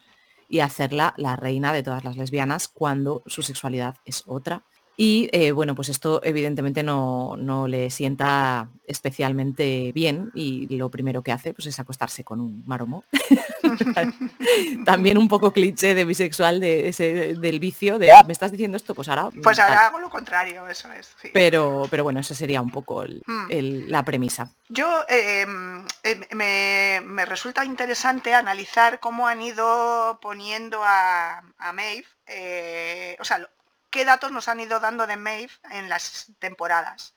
[0.48, 4.64] y hacerla la reina de todas las lesbianas cuando su sexualidad es otra
[4.96, 7.36] y eh, bueno, pues esto evidentemente no,
[7.68, 13.04] le sienta especialmente bien y lo primero que hace pues, es acostarse con un maromo.
[14.86, 18.78] También un poco cliché de bisexual de ese, del vicio, de ah, me estás diciendo
[18.78, 19.30] esto, pues ahora.
[19.42, 21.16] Pues ahora hago lo contrario, eso es.
[21.34, 23.48] Pero, pero bueno, eso sería un poco hmm.
[23.88, 24.52] la premisa.
[24.70, 33.18] Yo em, em, me, resulta interesante analizar cómo han ido poniendo a, a Maeve, eh,
[33.20, 33.48] o sea,
[33.94, 37.14] qué datos nos han ido dando de Maeve en las temporadas.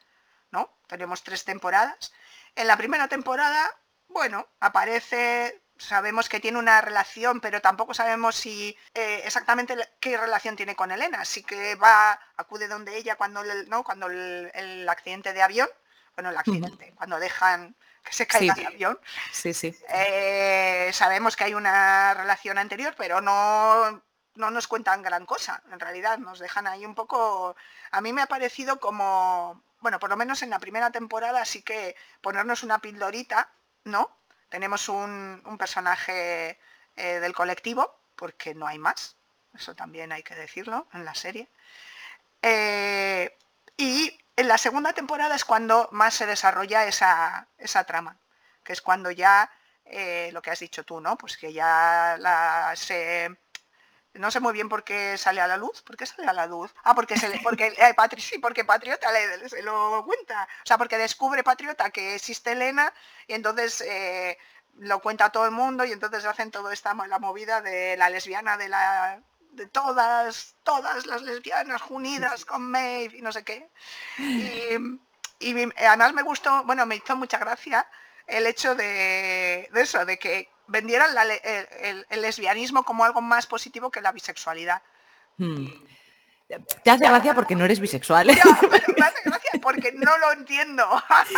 [0.52, 0.70] ¿no?
[0.86, 2.12] Tenemos tres temporadas.
[2.54, 3.74] En la primera temporada,
[4.08, 10.54] bueno, aparece, sabemos que tiene una relación, pero tampoco sabemos si eh, exactamente qué relación
[10.54, 11.22] tiene con Elena.
[11.22, 13.82] Así que va, acude donde ella cuando, ¿no?
[13.82, 15.68] cuando el, accidente de avión,
[16.14, 19.00] bueno, el accidente, cuando dejan que se caiga el avión.
[19.32, 19.74] Sí, sí.
[19.88, 24.02] Eh, sabemos que hay una relación anterior, pero no
[24.36, 27.56] no nos cuentan gran cosa, en realidad nos dejan ahí un poco,
[27.90, 31.62] a mí me ha parecido como, bueno, por lo menos en la primera temporada sí
[31.62, 33.50] que ponernos una pildorita,
[33.84, 34.10] ¿no?
[34.48, 36.58] Tenemos un, personaje
[36.96, 39.16] eh, del colectivo, porque no hay más,
[39.54, 41.48] eso también hay que decirlo en la serie.
[42.42, 43.36] Eh,
[43.76, 48.18] y en la segunda temporada es cuando más se desarrolla esa, esa trama,
[48.62, 49.50] que es cuando ya,
[49.84, 51.16] eh, lo que has dicho tú, ¿no?
[51.16, 53.36] Pues que ya la, se,
[54.18, 55.82] no sé muy bien por qué sale a la luz.
[55.82, 56.72] ¿Por qué sale a la luz?
[56.84, 60.48] Ah, porque se le, porque eh, sí, porque Patriota le, se lo cuenta.
[60.64, 62.92] O sea, porque descubre Patriota que existe Elena
[63.26, 64.38] y entonces eh,
[64.78, 68.10] lo cuenta a todo el mundo y entonces hacen toda esta la movida de la
[68.10, 69.20] lesbiana de la
[69.52, 73.70] de todas, todas las lesbianas unidas con Maeve y no sé qué.
[74.18, 74.76] Y,
[75.38, 77.88] y además me gustó, bueno, me hizo mucha gracia
[78.26, 81.10] el hecho de, de eso, de que vendieran
[82.10, 84.82] el, lesbianismo como algo más positivo que la bisexualidad.
[85.36, 85.66] Hmm.
[86.84, 88.28] Te hace gracia porque no eres bisexual.
[88.28, 90.84] me hace gracia porque no lo entiendo.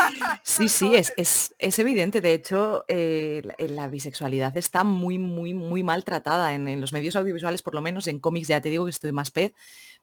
[0.42, 2.20] sí, sí, es, es, evidente.
[2.20, 7.62] De hecho, eh, la, bisexualidad está muy, muy, muy maltratada en, en, los medios audiovisuales,
[7.62, 9.54] por lo menos en cómics ya te digo que estoy más pez,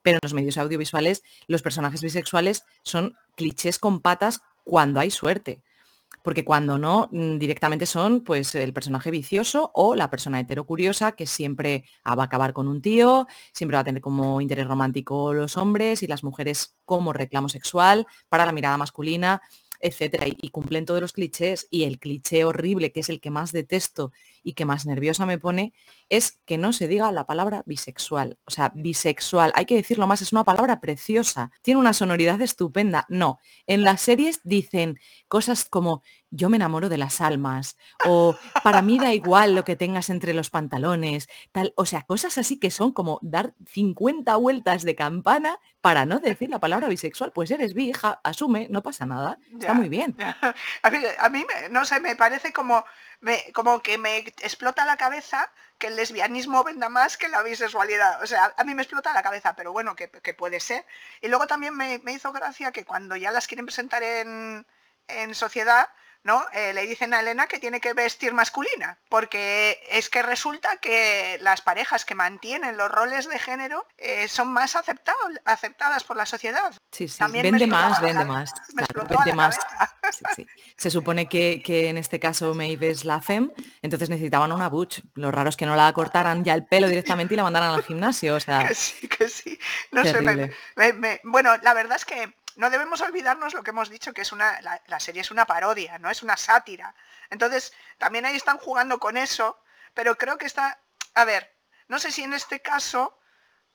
[0.01, 5.61] pero en los medios audiovisuales los personajes bisexuales son clichés con patas cuando hay suerte
[6.23, 11.27] porque cuando no, mm, directamente son pues el personaje vicioso o la persona heterocuriosa que
[11.27, 15.55] siempre va a acabar con un tío, siempre va a tener como interés romántico los
[15.55, 19.41] hombres y las mujeres como reclamo sexual para la mirada masculina
[19.79, 21.67] etcétera, y, cumplen todos los clichés.
[21.69, 24.11] Y el cliché horrible, que es el que más detesto
[24.45, 25.73] y que más nerviosa me pone,
[26.07, 28.37] es que no se diga la palabra bisexual.
[28.45, 33.05] O sea, bisexual, hay que decirlo más, es una palabra preciosa, tiene una sonoridad estupenda.
[33.09, 38.81] No, en las series dicen cosas como yo me enamoro de las almas o para
[38.81, 42.71] mí da igual lo que tengas entre los pantalones, tal, o sea, cosas así que
[42.71, 47.73] son como dar 50 vueltas de campana para no decir la palabra bisexual, pues eres
[47.73, 50.15] bi, hija, asume, no pasa nada, está muy bien.
[50.81, 52.83] A mí, no sé, me parece como,
[53.53, 58.21] como que me explota la cabeza que el lesbianismo venda más que la bisexualidad.
[58.23, 60.85] O sea, a mí me explota la cabeza, pero bueno, que, puede ser.
[61.21, 64.65] Y luego también me, me, hizo gracia que cuando ya las quieren presentar en,
[65.07, 65.89] en sociedad,
[66.25, 66.43] ¿no?
[66.53, 71.37] Eh, le dicen a Elena que tiene que vestir masculina, porque es que resulta que
[71.41, 76.73] las parejas que mantienen los roles de género eh, son más aceptadas por la sociedad.
[76.91, 78.51] Sí, sí, vende más, vende más.
[78.73, 79.57] vende más.
[80.75, 83.51] Se supone que, en este caso Maeve es la FEM,
[83.83, 85.01] entonces necesitaban una butch.
[85.13, 87.83] Lo raro es que no la cortaran ya el pelo directamente y la mandaran al
[87.83, 88.55] gimnasio, o sea...
[88.67, 89.59] Que sí, que sí.
[89.91, 90.21] No sé,
[91.23, 94.59] bueno, la verdad es que no debemos olvidarnos lo que hemos dicho, que es una,
[94.61, 96.95] la, serie es una parodia, no es una sátira.
[97.29, 99.59] Entonces, también ahí están jugando con eso,
[99.93, 100.79] pero creo que está,
[101.13, 101.55] a ver,
[101.87, 103.19] no sé si en este caso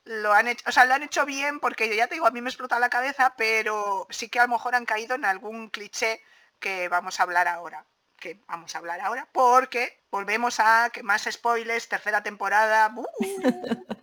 [0.03, 2.41] lo han hecho, o sea, lo han hecho bien porque ya te digo, a mí
[2.41, 6.23] me explota la cabeza, pero sí que a lo mejor han caído en algún cliché
[6.59, 7.85] que vamos a hablar ahora
[8.21, 12.93] que vamos a hablar ahora, porque volvemos a que más spoilers, tercera temporada.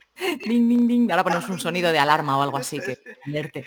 [1.11, 2.99] Ahora ponemos un sonido de alarma o algo así que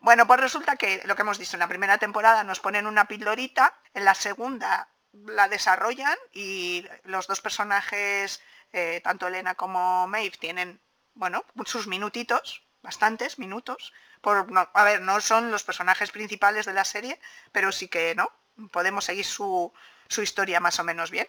[0.00, 3.06] Bueno, pues resulta que lo que hemos dicho en la primera temporada nos ponen una
[3.06, 8.40] pildorita, en la segunda la desarrollan y los dos personajes,
[8.72, 10.80] eh, tanto Elena como Maeve, tienen,
[11.14, 13.92] bueno, sus minutitos, bastantes minutos.
[14.20, 17.18] Por, a ver, no son los personajes principales de la serie,
[17.50, 18.30] pero sí que, ¿no?
[18.70, 19.72] Podemos seguir su,
[20.08, 21.26] su historia más o menos bien.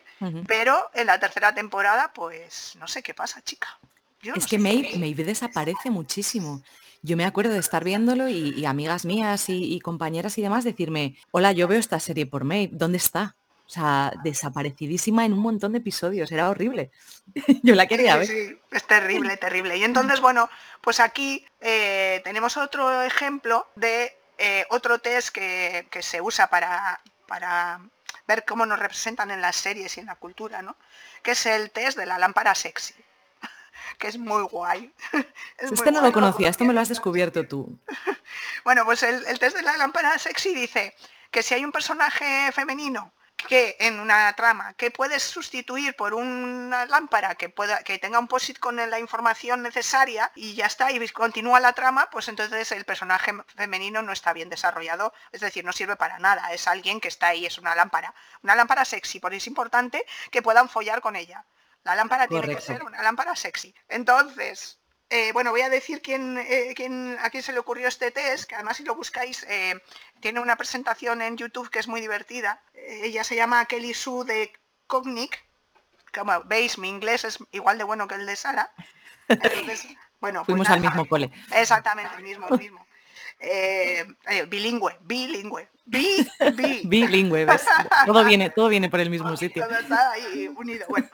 [0.48, 3.80] Pero en la tercera temporada, pues no sé qué pasa, chica.
[4.36, 6.62] es que Maeve, desaparece muchísimo.
[7.02, 11.52] Yo me acuerdo de estar viéndolo y, amigas mías y, compañeras y demás decirme, hola,
[11.52, 13.36] yo veo esta serie por Maeve, ¿dónde está?
[13.66, 16.90] O sea, desaparecidísima en un montón de episodios, era horrible.
[17.64, 18.28] yo la quería ver.
[18.28, 19.78] Sí, es terrible, terrible.
[19.78, 20.50] Y entonces, bueno,
[20.80, 27.02] pues aquí eh, tenemos otro ejemplo de eh, otro test que, que se usa para,
[27.28, 27.80] para
[28.28, 30.76] ver cómo nos representan en las series y en la cultura, ¿no?
[31.22, 32.96] Que es el test de la lámpara sexy,
[34.00, 34.94] que es muy guay.
[35.58, 37.78] Es este no lo conocía, esto me lo has descubierto tú.
[38.64, 40.96] bueno, pues el, el test de la lámpara sexy dice
[41.32, 46.86] que si hay un personaje femenino que en una trama que puedes sustituir por una
[46.88, 51.08] lámpara que pueda que tenga un posit con la información necesaria y ya está y
[51.10, 55.72] continúa la trama pues entonces el personaje femenino no está bien desarrollado es decir no
[55.72, 58.14] sirve para nada es alguien que está ahí es una lámpara.
[58.44, 61.46] Una lámpara sexy por eso es importante que puedan follar con ella.
[61.84, 63.74] La lámpara tiene que ser una lámpara sexy.
[63.88, 64.77] Entonces
[65.10, 68.46] eh, bueno, voy a decir quién, eh, quién, a quién se le ocurrió este test,
[68.46, 69.82] que además si lo buscáis, eh,
[70.20, 72.62] tiene una presentación en YouTube que es muy divertida.
[72.74, 74.52] ella se llama Kelly Sue de
[74.88, 75.46] Cognic.
[76.14, 78.72] Como veis, mi inglés es igual de bueno que el de Sara.
[80.20, 81.32] bueno, pues Fuimos al mismo cole.
[81.54, 82.86] Exactamente, el mismo, el mismo.
[83.40, 86.82] eh, eh, bilingüe, bilingüe, bi, bi.
[86.86, 87.66] bilingüe, ¿ves?
[88.06, 89.66] Todo viene, todo viene por el mismo sitio.
[89.66, 90.86] Todo está ahí unido.
[90.90, 91.08] Bueno,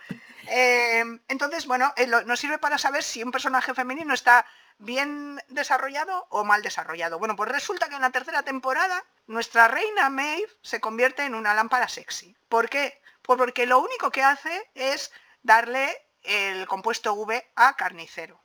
[0.48, 4.46] eh, entonces, bueno, eh, lo- nos sirve para saber si un personaje femenino está
[4.80, 7.20] bien desarrollado o mal desarrollado.
[7.20, 11.54] Bueno, pues resulta que en la tercera temporada nuestra reina Maeve se convierte en una
[11.54, 12.36] lámpara sexy.
[12.50, 13.02] ¿Por qué?
[13.22, 15.12] Pues porque lo único que hace es
[15.44, 18.42] darle el compuesto V a carnicero.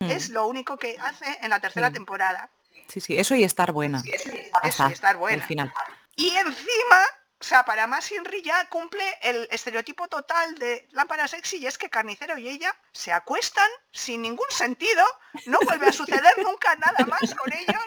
[0.00, 0.10] Mm.
[0.10, 1.94] Es lo único que hace en la tercera Sí.
[1.94, 2.50] temporada.
[2.88, 4.02] Sí, sí, eso y estar buena.
[4.04, 4.30] Eso
[4.62, 5.46] Hasta y estar buena.
[5.46, 5.72] final.
[6.16, 7.04] Y encima,
[7.40, 11.78] o sea, para más Inri ya cumple el estereotipo total de lámpara sexy y es
[11.78, 15.04] que Carnicero y ella se acuestan sin ningún sentido,
[15.46, 17.84] no vuelve a suceder nunca nada más con ellos,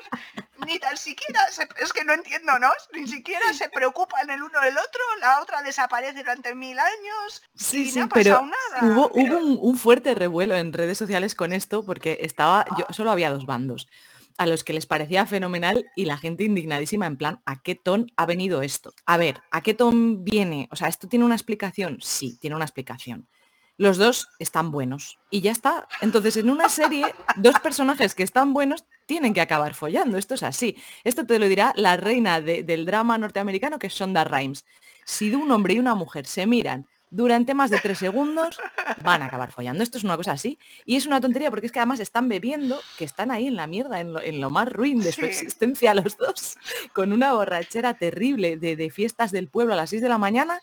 [0.65, 2.71] ni tan siquiera, se- es que no entiendo, ¿no?
[2.93, 7.81] Ni siquiera se preocupan el uno del otro, la otra desaparece durante mil años Sí,
[7.87, 8.93] y sí, no ha pero pasado nada.
[8.93, 12.85] Hubo, Pero- hubo un, un fuerte revuelo en redes sociales con esto porque estaba, yo
[12.93, 13.89] solo había dos bandos,
[14.37, 18.11] a los que les parecía fenomenal y la gente indignadísima en plan, ¿a qué ton
[18.17, 18.93] ha venido esto?
[19.05, 20.67] A ver, ¿a qué ton viene?
[20.71, 21.97] O sea, ¿esto tiene una explicación?
[22.01, 23.27] Sí, tiene una explicación.
[23.77, 25.87] Los dos están buenos y ya está.
[26.01, 27.05] Entonces, en una serie,
[27.37, 30.17] dos personajes que están buenos tienen que acabar follando.
[30.17, 30.75] Esto es así.
[31.03, 34.65] Esto te lo dirá la reina de- del drama norteamericano, que es Shonda Rhimes.
[35.03, 38.57] Si de un hombre y una mujer se miran durante más de tres segundos,
[39.03, 39.83] van a acabar follando.
[39.83, 40.57] Esto es una cosa así.
[40.85, 43.67] Y es una tontería porque es que además están bebiendo, que están ahí en la
[43.67, 45.27] mierda, en lo, en lo más ruin de su Sí.
[45.27, 46.57] existencia los dos,
[46.93, 50.59] con una borrachera terrible de, de fiestas del pueblo a las 6 de la mañana.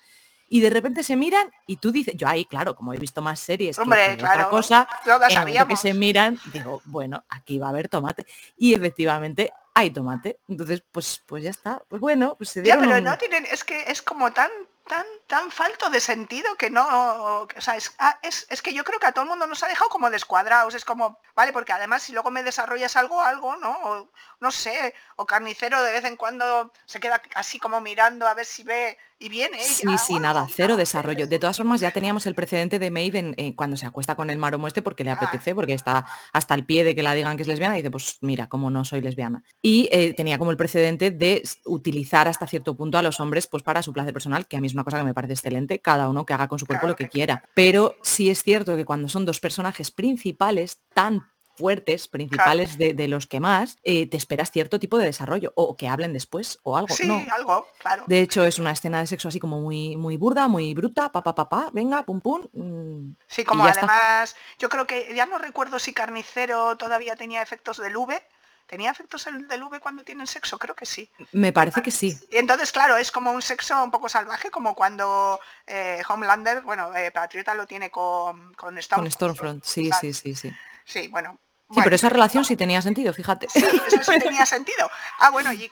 [0.51, 3.39] Y de repente se miran y tú dices, yo ahí, claro, como he visto más
[3.39, 4.89] series Hombre, que otra claro, cosa,
[5.29, 8.25] en que se miran, digo, bueno, aquí va a haber tomate.
[8.57, 10.39] Y efectivamente hay tomate.
[10.49, 11.83] Entonces, pues, pues ya está.
[11.87, 14.51] Pues bueno, pues se Ya, dieron pero un- no tienen, es que es como tan,
[14.89, 18.85] tan, tan falto de sentido que no, o sea, es, ah, es, es que yo
[18.85, 21.73] creo que a todo el mundo nos ha dejado como descuadrados, es como, vale, porque
[21.73, 23.71] además si luego me desarrollas algo, algo, ¿no?
[23.85, 24.11] O,
[24.41, 28.47] no sé, o carnicero de vez en cuando se queda así como mirando a ver
[28.47, 31.27] si ve y Sí, ella, sí, o nada, cero desarrollo.
[31.27, 34.31] De todas formas, ya teníamos el precedente de Maeve en- en cuando se acuesta con
[34.31, 35.15] el maromo este porque le Ah.
[35.15, 37.91] apetece, porque está hasta el pie de que la digan que es lesbiana y dice,
[37.91, 39.43] pues mira, como no soy lesbiana.
[39.61, 43.63] Y eh, tenía como el precedente de utilizar hasta cierto punto a los hombres pues
[43.65, 46.09] para su placer personal, que a mí es una cosa que me parece excelente, cada
[46.09, 47.43] uno que haga con su cuerpo Claro lo que que quiera.
[47.55, 51.27] Pero sí es cierto que cuando son dos personajes principales tan
[51.59, 55.77] fuertes, principales de, de los que más, eh, te esperas cierto tipo de desarrollo o
[55.77, 56.95] que hablen después o algo.
[56.95, 58.05] Sí, no, algo, claro.
[58.07, 61.23] de hecho, es una escena de sexo así como muy, muy burda, muy bruta, pa,
[61.23, 62.47] pa, pa, pa, venga, pum, pum.
[62.53, 63.81] mm, Sí, como está.
[63.81, 68.23] además, yo creo que ya no recuerdo si Carnicero todavía tenía efectos del V.
[68.67, 70.59] ¿Tenía efectos el- del V cuando tienen sexo?
[70.59, 71.11] Creo que sí.
[71.33, 72.15] Me parece que sí.
[72.31, 76.95] Y entonces, claro, es como un sexo un poco salvaje, como cuando eh, Homelander, bueno,
[76.95, 78.91] eh, Patriota lo tiene con, con Stormfront.
[78.93, 80.53] Con Stormfront, sí, sí, sí, sí.
[80.85, 81.39] Sí, bueno.
[81.71, 83.47] Sí, bueno, pero esa relación sí tenía sentido, fíjate.
[83.51, 83.63] sí,
[83.93, 84.91] eso sí tenía sentido.
[85.19, 85.71] Ah, bueno, y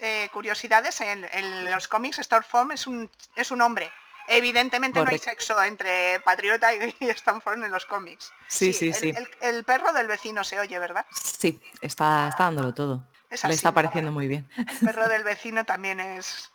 [0.00, 3.92] eh, curiosidades, en, en los cómics Stormfront es un, es un hombre.
[4.28, 8.32] Evidentemente no hay sexo entre Patriota y, Stormfront en los cómics.
[8.48, 9.08] Sí, sí, el- sí.
[9.10, 11.06] El, el perro del vecino se oye, ¿verdad?
[11.12, 13.06] Sí, está, está dándolo todo.
[13.30, 14.48] Es Le está pareciendo muy bien.
[14.56, 16.50] El perro del vecino también es...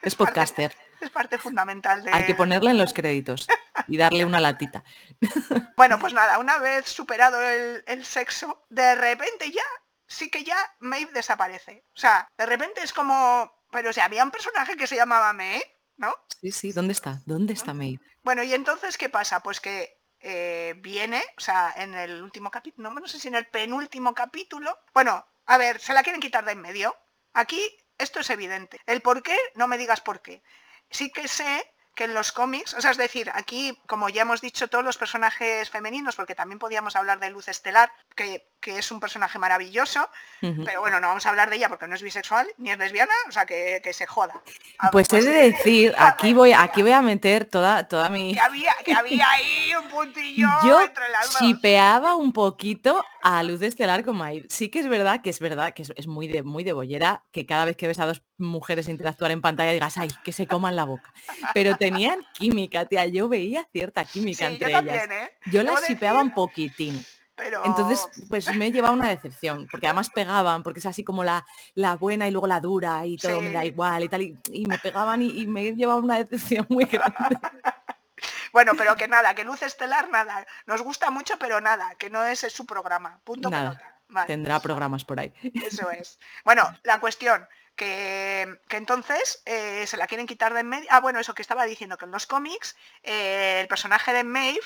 [0.00, 0.74] Es podcaster.
[1.00, 2.12] Es parte fundamental de...
[2.12, 3.46] Hay que ponerle en los créditos
[3.88, 4.84] y darle una latita.
[5.76, 9.62] Bueno, pues nada, una vez superado el, el sexo, de repente ya,
[10.06, 11.86] sí que ya Maeve desaparece.
[11.94, 13.50] O sea, de repente es como...
[13.70, 15.64] Pero si había un personaje que se llamaba Maeve,
[15.96, 16.14] ¿no?
[16.40, 17.22] Sí, sí, ¿dónde está?
[17.24, 18.00] ¿Dónde está Maeve?
[18.22, 19.40] Bueno, y entonces, ¿qué pasa?
[19.40, 23.36] Pues que eh, viene, o sea, en el último capítulo, no, no sé si en
[23.36, 26.94] el penúltimo capítulo, bueno, a ver, se la quieren quitar de en medio.
[27.32, 27.60] Aquí
[27.96, 28.78] esto es evidente.
[28.86, 30.42] El por qué, no me digas por qué.
[30.90, 31.64] Sí que sé
[31.94, 34.96] que en los cómics, o sea, es decir, aquí, como ya hemos dicho, todos los
[34.96, 40.08] personajes femeninos, porque también podíamos hablar de Luz Estelar, que, que es un personaje maravilloso,
[40.40, 43.12] pero bueno, no vamos a hablar de ella porque no es bisexual ni es lesbiana,
[43.28, 44.40] o sea, que, que se joda.
[44.92, 48.32] Pues he de decir, aquí voy, aquí voy a meter toda, toda mi...
[48.32, 53.60] que había, que había ahí un puntillo Yo entre las chipeaba un poquito a Luz
[53.60, 54.46] Estelar con Maeve.
[54.48, 57.24] Sí que es verdad que es verdad que es, es muy de muy de bollera
[57.30, 60.46] que cada vez que ves a dos mujeres interactuar en pantalla digas, ay, que se
[60.46, 61.12] coman la boca.
[61.54, 63.06] Pero tenían química, tía.
[63.06, 64.84] Yo veía cierta química Sí, yo entre ellas.
[64.84, 65.30] también, ¿eh?
[65.46, 67.04] Yo Debo las chipeaba un poquitín.
[67.36, 67.64] Pero...
[67.64, 71.96] Entonces, pues me llevaba una decepción, porque además pegaban, porque es así como la, la
[71.96, 74.78] buena y luego la dura y todo me da igual y tal, y, y me
[74.78, 77.38] pegaban y, y me llevaba una decepción muy grande.
[78.52, 80.46] Bueno, pero que nada, que Luz Estelar, nada.
[80.66, 83.20] Nos gusta mucho, pero nada, que no es su programa.
[83.24, 83.80] Punto Nada.
[84.08, 85.32] Vale, Tendrá programas por ahí.
[85.54, 86.18] eso es.
[86.44, 87.46] Bueno, la cuestión,
[87.76, 90.88] que, entonces eh, se la quieren quitar de en medio.
[90.90, 94.60] Ah, bueno, eso que estaba diciendo, que en los cómics eh, el personaje de Maeve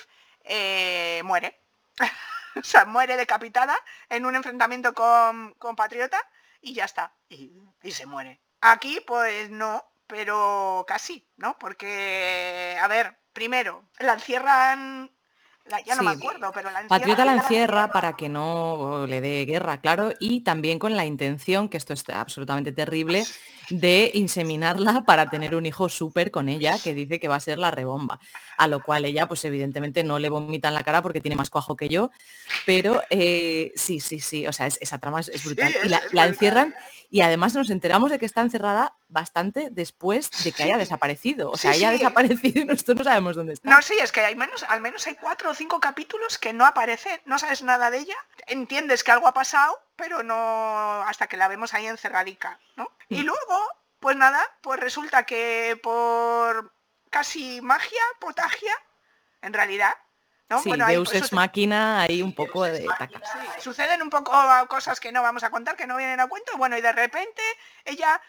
[0.44, 1.61] eh, muere.
[2.57, 3.76] o sea, muere decapitada
[4.09, 6.20] en un enfrentamiento con, con Patriota
[6.61, 8.40] y ya está, y se muere.
[8.61, 11.59] Aquí pues no, pero casi, ¿no?
[11.59, 15.11] Porque, a ver, primero, la encierran
[15.86, 16.88] ya no me acuerdo, pero la encierra.
[16.88, 21.68] Patriota la encierra para que no le dé guerra, claro, y también con la intención,
[21.68, 23.24] que esto es absolutamente terrible,
[23.70, 27.58] de inseminarla para tener un hijo súper con ella, que dice que va a ser
[27.58, 28.20] la rebomba.
[28.58, 31.50] A lo cual ella, pues evidentemente no le vomita en la cara porque tiene más
[31.50, 32.10] cuajo que yo,
[32.66, 35.72] pero eh, sí, sí, sí, o sea, esa trama es, brutal.
[35.82, 36.74] y la, encierran
[37.10, 41.50] y además nos enteramos de que está encerrada bastante después de que haya desaparecido.
[41.50, 43.70] O sea, ella ha desaparecido y nosotros no sabemos dónde está.
[43.70, 46.66] No, sí, es que hay menos, al menos hay cuatro o cinco capítulos que no
[46.66, 51.38] aparece, no sabes nada de ella, entiendes que algo ha pasado, pero no hasta que
[51.38, 52.90] la vemos ahí encerradica, ¿no?
[53.08, 53.26] Y mm.
[53.26, 53.68] luego,
[54.00, 56.74] pues nada, pues resulta que por
[57.08, 58.74] casi magia, potagia,
[59.40, 59.94] en realidad,
[60.48, 60.60] ¿no?
[60.60, 62.86] Sí, bueno, Deus es máquina, hay un poco de
[63.60, 64.32] suceden un poco
[64.68, 67.42] cosas que no vamos a contar, que no vienen a cuento, bueno, y de repente
[67.84, 68.20] ella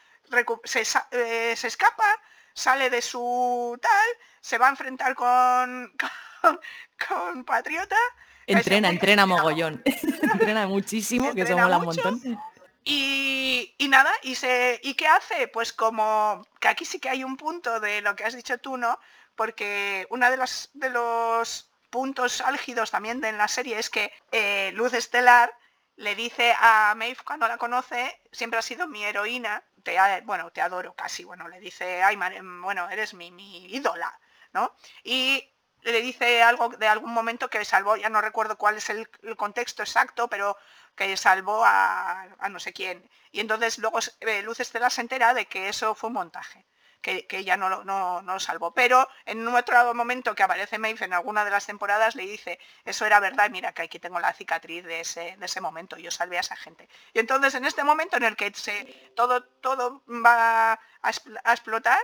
[0.63, 2.05] se, eh, se escapa,
[2.53, 4.07] sale de su tal,
[4.41, 5.93] se va a enfrentar con,
[7.07, 7.97] con, Patriota.
[8.47, 9.81] Entrena, entrena mogollón.
[10.33, 12.39] entrena muchísimo, que se mola un montón.
[12.83, 15.47] Y, y, nada, y, se, ¿y qué hace?
[15.47, 18.77] Pues como que aquí sí que hay un punto de lo que has dicho tú,
[18.77, 18.99] ¿no?
[19.35, 24.11] Porque una de los, de los puntos álgidos también de en la serie es que
[24.31, 25.51] eh, Luz Estelar
[25.95, 30.61] le dice a Maeve cuando la conoce, siempre ha sido mi heroína, te, bueno, te
[30.61, 34.19] adoro casi, bueno, le dice, ay, bueno, eres mi, mi ídola,
[34.51, 34.75] ¿no?
[35.03, 35.49] Y
[35.83, 39.07] le dice algo de algún momento que salvó, ya no recuerdo cuál es el,
[39.37, 40.57] contexto exacto, pero
[40.95, 43.09] que salvó a, no sé quién.
[43.31, 46.65] Y entonces luego eh, Luz Estelar se entera de que eso fue un montaje
[47.05, 48.73] que, ella no, no, no, lo salvó.
[48.73, 53.05] Pero en otro momento que aparece Maeve en alguna de las temporadas le dice, eso
[53.05, 56.37] era verdad, mira que aquí tengo la cicatriz de ese, de ese momento, yo salvé
[56.37, 56.89] a esa gente.
[57.13, 61.09] Y entonces en este momento en el que se, todo, todo va a,
[61.53, 61.99] explotar,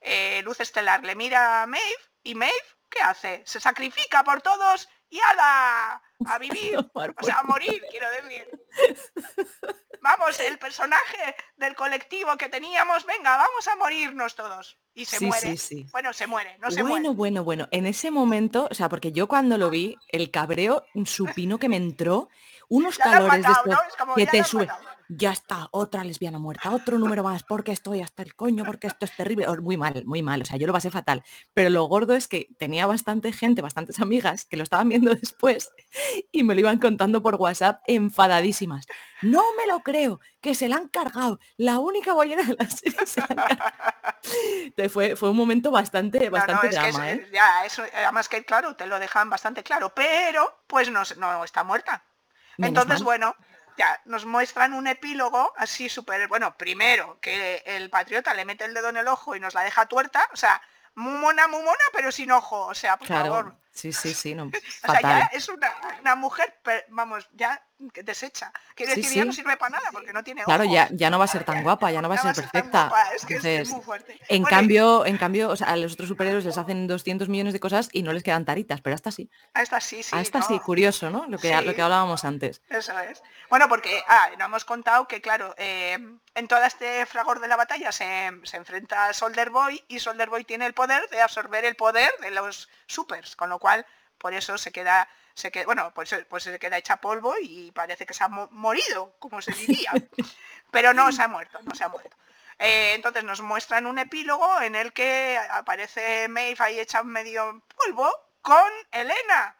[0.00, 2.54] eh, Luz Estelar le mira a Maeve y Maeve,
[2.88, 3.42] ¿qué hace?
[3.44, 4.88] Se sacrifica por todos
[5.20, 6.00] a
[6.40, 8.48] vivir, o sea, a morir, quiero decir.
[10.00, 14.78] Vamos, el personaje del colectivo que teníamos, venga, vamos a morirnos todos.
[14.94, 15.56] Y se muere.
[15.92, 17.16] Bueno, se muere, no se bueno, muere.
[17.16, 21.58] Bueno, bueno, En ese momento, o sea, porque yo cuando lo vi, el cabreo supino
[21.58, 22.28] que me entró,
[22.68, 23.76] unos calores de
[24.14, 24.68] que te sube
[25.08, 29.04] ya está, otra lesbiana muerta, otro número más, porque estoy hasta el coño, porque esto
[29.04, 29.46] es terrible.
[29.60, 31.22] Muy mal, muy mal, o sea, yo lo pasé fatal.
[31.52, 35.70] Pero lo gordo es que tenía bastante gente, bastantes amigas que lo estaban viendo después
[36.32, 38.86] y me lo iban contando por WhatsApp enfadadísimas.
[39.22, 41.38] No me lo creo, que se la han cargado.
[41.56, 43.20] La única bollera de la serie se
[44.76, 47.28] la fue, fue un momento bastante, bastante drama, ¿eh?
[47.32, 51.64] Ya, eso, además que claro, te lo dejan bastante claro, pero pues no, no está
[51.64, 52.04] muerta.
[52.58, 53.34] Entonces, bueno,
[53.76, 58.74] ya nos muestran un epílogo así súper, bueno, primero que el patriota le mete el
[58.74, 60.60] dedo en el ojo y nos la deja tuerta, o sea,
[60.94, 63.56] muy mona, muy mona, pero sin ojo, o sea, por favor.
[63.72, 64.44] Sí, sí, sí, no.
[64.88, 67.60] o sea, ya es una, mujer, vamos, ya
[68.02, 68.52] desecha.
[68.74, 71.24] Quiere decir, ya no sirve para nada porque no tiene Claro, ya, ya no va
[71.24, 72.90] a ser tan guapa, ya no va a ser perfecta.
[74.28, 77.60] En cambio, en cambio, o sea, a los otros superhéroes les hacen 200 millones de
[77.60, 79.30] cosas y no les quedan taritas, pero hasta sí.
[79.54, 80.14] A esta sí, sí.
[80.14, 81.26] A esta sí, curioso, ¿no?
[81.28, 82.62] Lo que, lo que hablábamos antes.
[82.68, 83.22] Eso es.
[83.50, 85.98] Bueno, porque ah, no hemos contado que, claro, eh,
[86.34, 90.28] en todo este fragor de la batalla se, se enfrenta a Soldier Boy y Soldier
[90.28, 93.86] Boy tiene el poder de absorber el poder de los supers, con lo cual
[94.18, 98.06] por eso se queda, se queda bueno, pues, pues se queda hecha polvo y parece
[98.06, 99.92] que se ha morido, como se diría.
[100.70, 102.16] Pero no se ha muerto, no se ha muerto.
[102.58, 108.10] Eh, entonces nos muestran un epílogo en el que aparece Maeve ahí hecha medio polvo
[108.42, 109.56] con Elena.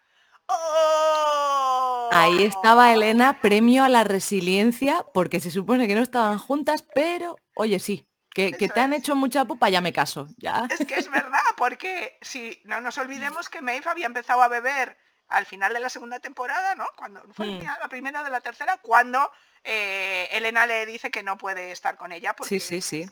[0.47, 2.11] ¡Oh!
[2.13, 7.37] Ahí estaba Elena, premio a la resiliencia, porque se supone que no estaban juntas, pero
[7.55, 10.29] oye, sí, que, te han hecho mucha pupa, ya me caso.
[10.37, 10.67] Ya.
[10.71, 14.97] Es que es verdad, porque si no nos olvidemos que Maeve había empezado a beber
[15.29, 16.87] al final de la segunda temporada, ¿no?
[16.97, 17.65] Cuando fue hmm.
[17.81, 19.31] la primera de la tercera, cuando
[19.65, 22.35] eh, Elena le dice que no puede estar con ella.
[22.37, 23.11] Porque, sí, sí, sí.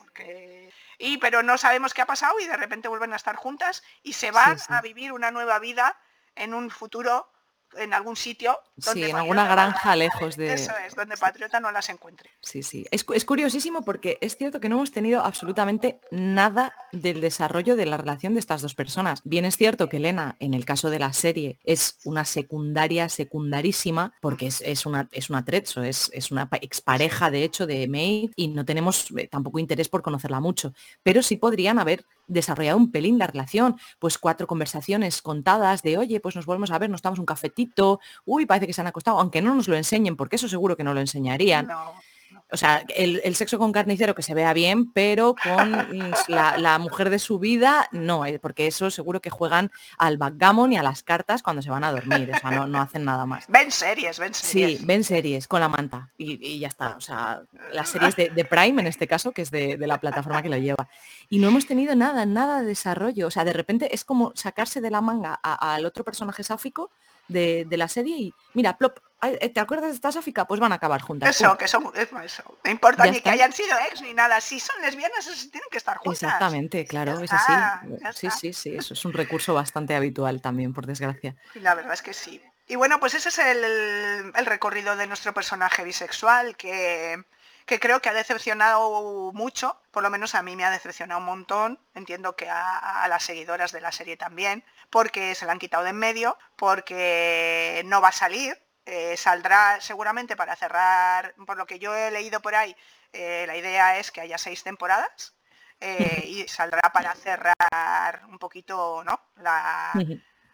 [0.98, 4.12] Y pero no sabemos qué ha pasado y de repente vuelven a estar juntas y
[4.12, 5.98] se van a vivir una nueva vida
[6.36, 7.32] en un futuro
[7.76, 8.56] en algún sitio.
[8.76, 10.54] Donde sí, en alguna granja lejos de...
[10.54, 12.30] Eso es, donde Patriota no las encuentre.
[12.40, 12.86] Sí, sí.
[12.90, 17.86] Es, es, curiosísimo porque es cierto que no hemos tenido absolutamente nada del desarrollo de
[17.86, 19.22] la relación de estas dos personas.
[19.24, 24.14] Bien es cierto que Elena, en el caso de la serie, es una secundaria secundarísima,
[24.20, 28.30] porque es, es una, es una trezzo, es, es una expareja de hecho de May
[28.36, 30.72] y no tenemos eh, tampoco interés por conocerla mucho.
[31.02, 36.20] Pero sí podrían haber desarrollado un pelín la relación, pues cuatro conversaciones contadas de, oye,
[36.20, 37.61] pues nos volvemos a ver, nos damos un cafetito,
[38.24, 40.84] uy, parece que se han acostado, aunque no nos lo enseñen, porque eso seguro que
[40.84, 41.68] no lo enseñarían.
[42.50, 45.72] o sea, el, sexo con carnicero que se vea bien, pero con
[46.28, 50.76] la, mujer de su vida, no, eh, porque eso seguro que juegan al backgammon y
[50.76, 53.46] a las cartas cuando se van a dormir, o sea, no, hacen nada más.
[53.48, 54.80] Ven series, ven series.
[54.80, 57.42] Sí, ven series con la manta y, ya está, o sea,
[57.72, 60.88] las series de, Prime en este caso, que es de, la plataforma que lo lleva.
[61.30, 64.80] Y no hemos tenido nada, nada de desarrollo, o sea, de repente es como sacarse
[64.80, 66.90] de la manga al otro personaje sáfico
[67.28, 70.46] de, la serie y mira, plop, eh, ¿te acuerdas de esta sáfica?
[70.46, 71.30] Pues van a acabar juntas.
[71.30, 72.58] Eso, que son, eso.
[72.64, 74.40] No importa ni que hayan sido ex ni nada.
[74.40, 76.22] Si son lesbianas, tienen que estar juntas.
[76.22, 77.52] Exactamente, claro, es así.
[78.14, 81.36] Sí, sí, sí, eso es un recurso bastante habitual también, por desgracia.
[81.54, 82.42] La verdad es que sí.
[82.66, 87.22] Y bueno, pues ese es el, recorrido de nuestro personaje bisexual que,
[87.66, 91.26] que creo que ha decepcionado mucho, por lo menos a mí me ha decepcionado un
[91.26, 95.59] montón, entiendo que a, a, las seguidoras de la serie también, porque se la han
[95.59, 101.57] quitado de en medio, porque no va a salir, eh, saldrá seguramente para cerrar, por
[101.57, 102.76] lo que yo he leído por ahí,
[103.14, 105.34] eh, la idea es que haya seis temporadas
[105.80, 109.18] eh, y saldrá para cerrar un poquito, ¿no?
[109.36, 109.93] La,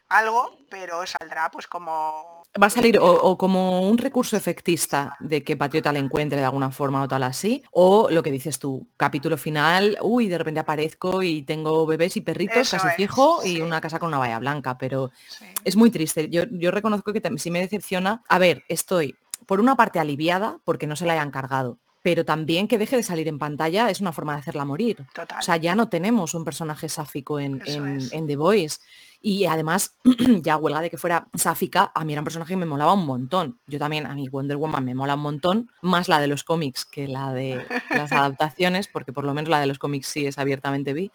[0.09, 2.43] algo, pero saldrá pues como...
[2.61, 6.71] Va a salir o, como un recurso efectista de que Patriota le encuentre de alguna
[6.71, 11.23] forma o tal así, o lo que dices tú, capítulo final, uy, de repente aparezco
[11.23, 15.11] y tengo bebés y perritos, casi fijo, y una casa con una valla blanca, pero
[15.63, 16.31] es muy triste.
[16.31, 18.23] Yo, yo reconozco que sí me decepciona.
[18.29, 19.15] A ver, estoy
[19.47, 21.79] por una parte aliviada porque no se la hayan cargado,
[22.09, 25.05] pero también que deje de salir en pantalla es una forma de hacerla morir.
[25.39, 28.79] O sea, ya no tenemos un personaje sáfico en, en, The Voice.
[29.21, 29.95] Y además,
[30.43, 33.05] ya huelga de que fuera sáfica, a mí era un personaje que me molaba un
[33.05, 33.59] montón.
[33.67, 36.87] Yo también, a mí Wonder Woman me mola un montón, más la de los cómics
[36.87, 40.39] que la de las adaptaciones, porque por lo menos la de los cómics sí es
[40.39, 41.11] abiertamente vi.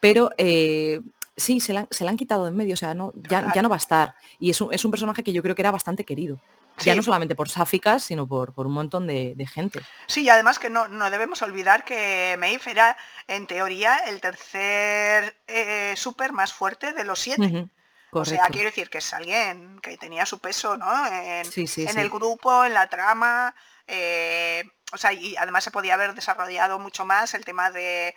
[0.00, 1.00] Pero eh,
[1.36, 3.76] sí, se la, han quitado de en medio, o sea, no, ya, ya no va
[3.76, 4.16] a estar.
[4.40, 6.40] Y es un, es un personaje que yo creo que era bastante querido.
[6.84, 9.80] Ya no solamente por sáficas, sino por, por un montón de, gente.
[10.06, 15.94] Sí, y además que no, debemos olvidar que Maeve era, en teoría, el tercer eh,
[15.96, 17.68] súper más fuerte de los siete.
[18.10, 21.06] O sea, quiero decir que es alguien que tenía su peso, ¿no?
[21.06, 23.54] En, en el grupo, en la trama.
[23.86, 28.14] Eh, o sea, y además se podía haber desarrollado mucho más el tema de,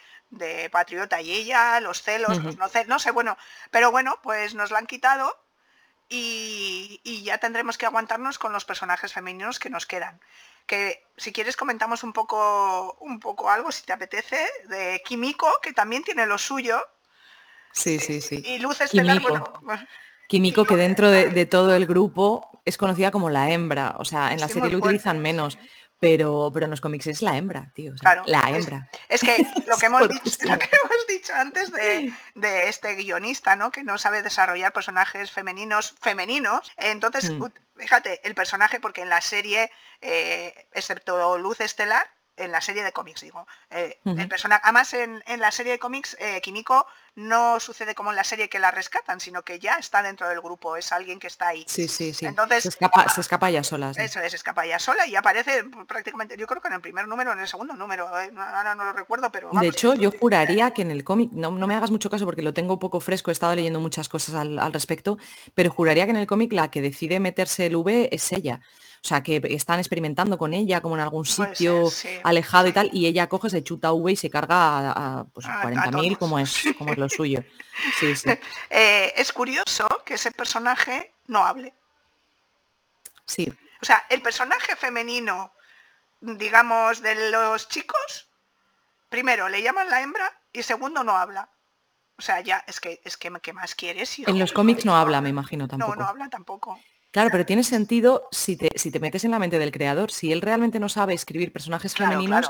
[0.72, 3.38] Patriota y ella, los celos, los no celos, no sé, bueno,
[3.70, 5.38] pero bueno, pues nos lo han quitado
[6.14, 10.20] y, ya tendremos que aguantarnos con los personajes femeninos que nos quedan.
[10.66, 14.38] Que si quieres comentamos un poco, un poco algo, si te apetece,
[14.68, 16.86] de Kimiko, que también tiene lo suyo.
[17.72, 18.44] Sí, sí, sí.
[18.46, 19.62] Y Luz Estelar, bueno,
[20.28, 24.40] Kimiko, que dentro de, todo el grupo es conocida como la hembra, o sea, en
[24.40, 25.58] la serie lo utilizan menos,
[26.02, 27.94] pero, pero en los cómics es la hembra, tío.
[28.26, 28.90] la hembra.
[29.08, 29.38] Es, que
[29.68, 30.10] lo que hemos,
[31.08, 32.12] dicho, antes de,
[32.68, 33.72] este guionista, ¿no?
[33.72, 36.72] Que no sabe desarrollar personajes femeninos femeninos.
[36.78, 37.46] Entonces, mm.
[37.76, 39.72] fíjate, el personaje, porque en la serie,
[40.02, 42.10] eh, excepto Luz Estelar,
[42.42, 43.48] en la serie de cómics, digo.
[43.70, 46.86] Eh, el personaje, además, en, la serie de cómics, eh, Kimiko
[47.16, 50.40] no sucede como en la serie que la rescatan, sino que ya está dentro del
[50.40, 51.66] grupo, es alguien que está ahí.
[51.68, 52.26] Sí, sí, sí.
[52.26, 53.92] Entonces, se escapa, se escapa ya sola.
[53.96, 57.08] Eso es, se escapa ya sola y aparece prácticamente, yo creo que en el primer
[57.08, 59.50] número, en el segundo número, eh, ahora no lo recuerdo, pero...
[59.52, 62.54] de hecho, yo juraría que en el cómic, no, me hagas mucho caso porque lo
[62.54, 65.18] tengo un poco fresco, he estado leyendo muchas cosas al, al respecto,
[65.54, 68.62] pero juraría que en el cómic la que decide meterse el V es ella.
[69.04, 71.90] O sea, que están experimentando con ella como en algún sitio
[72.24, 76.18] alejado y tal, y ella coge, se chuta V y se carga a, pues, 40.000
[76.20, 77.44] como es, como es lo suyo.
[78.00, 78.30] Sí, sí.
[78.70, 81.74] Eh, es curioso que ese personaje no hable.
[83.26, 83.52] Sí.
[83.82, 85.52] O sea, el personaje femenino,
[86.20, 88.28] digamos, de los chicos,
[89.10, 91.50] primero le llaman la hembra y segundo no habla.
[92.20, 94.20] O sea, ya es que es que ¿qué más quieres?
[94.20, 95.96] En los cómics no habla, me imagino tampoco.
[95.96, 96.80] No, no habla tampoco.
[97.12, 100.12] Claro, pero tiene sentido si te, si te metes en la mente del creador.
[100.12, 102.50] Si él realmente no sabe escribir personajes femeninos,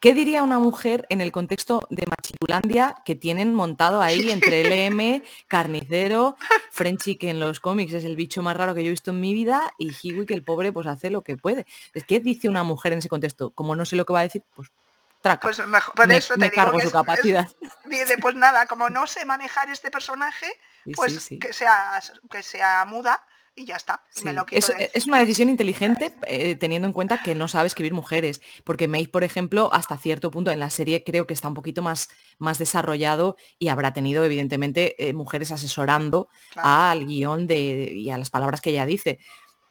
[0.00, 5.22] ¿qué diría una mujer en el contexto de Machiculandia que tienen montado ahí entre LM,
[5.48, 6.36] Carnicero,
[6.70, 9.20] Frenchy, que en los cómics es el bicho más raro que yo he visto en
[9.20, 11.64] mi vida, y Hiwi, que el pobre pues hace lo que puede?
[12.06, 13.50] ¿Qué dice una mujer en ese contexto?
[13.50, 14.70] Como no sé lo que va a decir, pues
[15.22, 15.40] Traca.
[15.40, 17.48] Pues mejor, por eso me, cargo su capacidad.
[18.20, 20.46] pues nada, como no sé manejar este personaje,
[20.96, 23.24] pues Que, sea, que sea muda
[23.54, 24.02] y ya está.
[24.50, 29.08] es, una decisión inteligente eh, teniendo en cuenta que no sabe escribir mujeres, porque Maeve,
[29.08, 32.58] por ejemplo, hasta cierto punto en la serie creo que está un poquito más, más
[32.58, 38.60] desarrollado y habrá tenido evidentemente eh, mujeres asesorando al guion de, y a las palabras
[38.60, 39.18] que ella dice.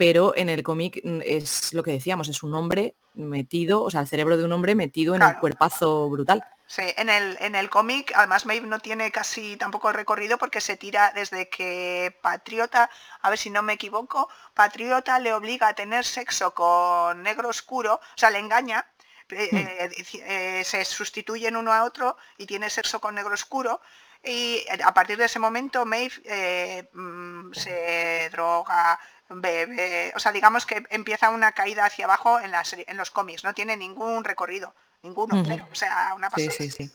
[0.02, 4.02] Pero en el cómic mm, es lo que decíamos, es un hombre metido, o sea,
[4.02, 6.44] el cerebro de un hombre metido en un cuerpazo brutal.
[6.66, 10.76] Sí, en el, en el cómic, además Maeve no tiene casi tampoco recorrido porque se
[10.76, 12.90] tira desde que Patriota,
[13.22, 17.94] a ver si no me equivoco, Patriota le obliga a tener sexo con negro oscuro,
[17.94, 18.88] o sea, le engaña,
[19.30, 20.64] hmm.
[20.64, 23.82] se sustituyen uno a otro y tiene sexo con negro oscuro
[24.24, 29.00] y a partir de ese momento Maeve mm, se droga,
[29.36, 32.52] bebe, o sea, digamos que empieza una caída hacia abajo en,
[32.88, 34.74] en los cómics, no tiene ningún recorrido
[35.04, 36.52] ninguno, o sea, una pasada.
[36.52, 36.92] Sí, sí, sí.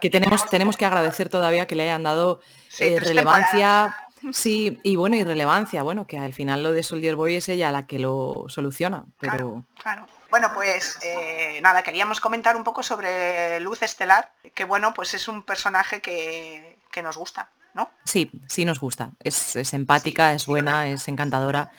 [0.00, 2.40] Que tenemos, tenemos que agradecer todavía que le hayan dado
[2.78, 3.94] relevancia
[4.32, 7.72] Sí, y bueno, y relevancia, bueno, que al final lo de Soldier Boy es ella
[7.72, 9.64] la que lo soluciona, pero...
[9.82, 15.14] Claro, Bueno, pues eh, nada, queríamos comentar un poco sobre Luz Estelar, que bueno, pues
[15.14, 17.90] es un personaje que, que nos gusta, ¿no?
[18.04, 19.12] Sí, sí nos gusta.
[19.22, 21.70] Es, empática, es buena, es encantadora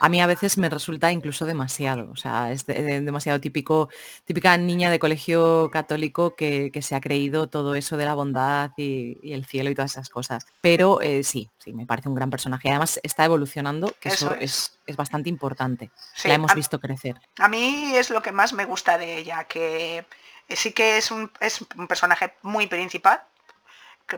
[0.00, 3.90] a mí a veces me resulta incluso demasiado, o sea, es demasiado típico,
[4.24, 9.18] típica niña de colegio católico que, se ha creído todo eso de la bondad y,
[9.30, 10.46] el cielo y todas esas cosas.
[10.62, 12.70] Pero eh, sí, sí, me parece un gran personaje.
[12.70, 14.78] Además está evolucionando, que eso, es.
[14.96, 15.90] bastante importante.
[16.24, 17.20] la hemos visto crecer.
[17.38, 20.06] A mí es lo que más me gusta de ella, que
[20.48, 23.20] sí que es un, es un personaje muy principal,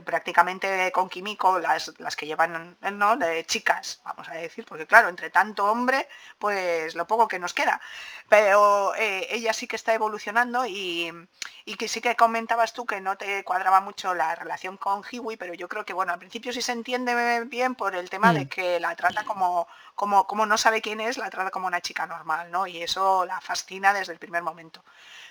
[0.00, 3.16] prácticamente con Químico las, las que llevan ¿no?
[3.16, 7.54] de chicas, vamos a decir, porque claro, entre tanto hombre, pues lo poco que nos
[7.54, 7.80] queda.
[8.28, 11.12] Pero eh, ella sí que está evolucionando y,
[11.78, 15.54] que sí que comentabas tú que no te cuadraba mucho la relación con Hiwi, pero
[15.54, 18.48] yo creo que bueno, al principio sí se entiende bien por el tema de mm.
[18.48, 22.06] que la trata como, como, como no sabe quién es, la trata como una chica
[22.06, 22.66] normal, ¿no?
[22.66, 24.84] Y eso la fascina desde el primer momento.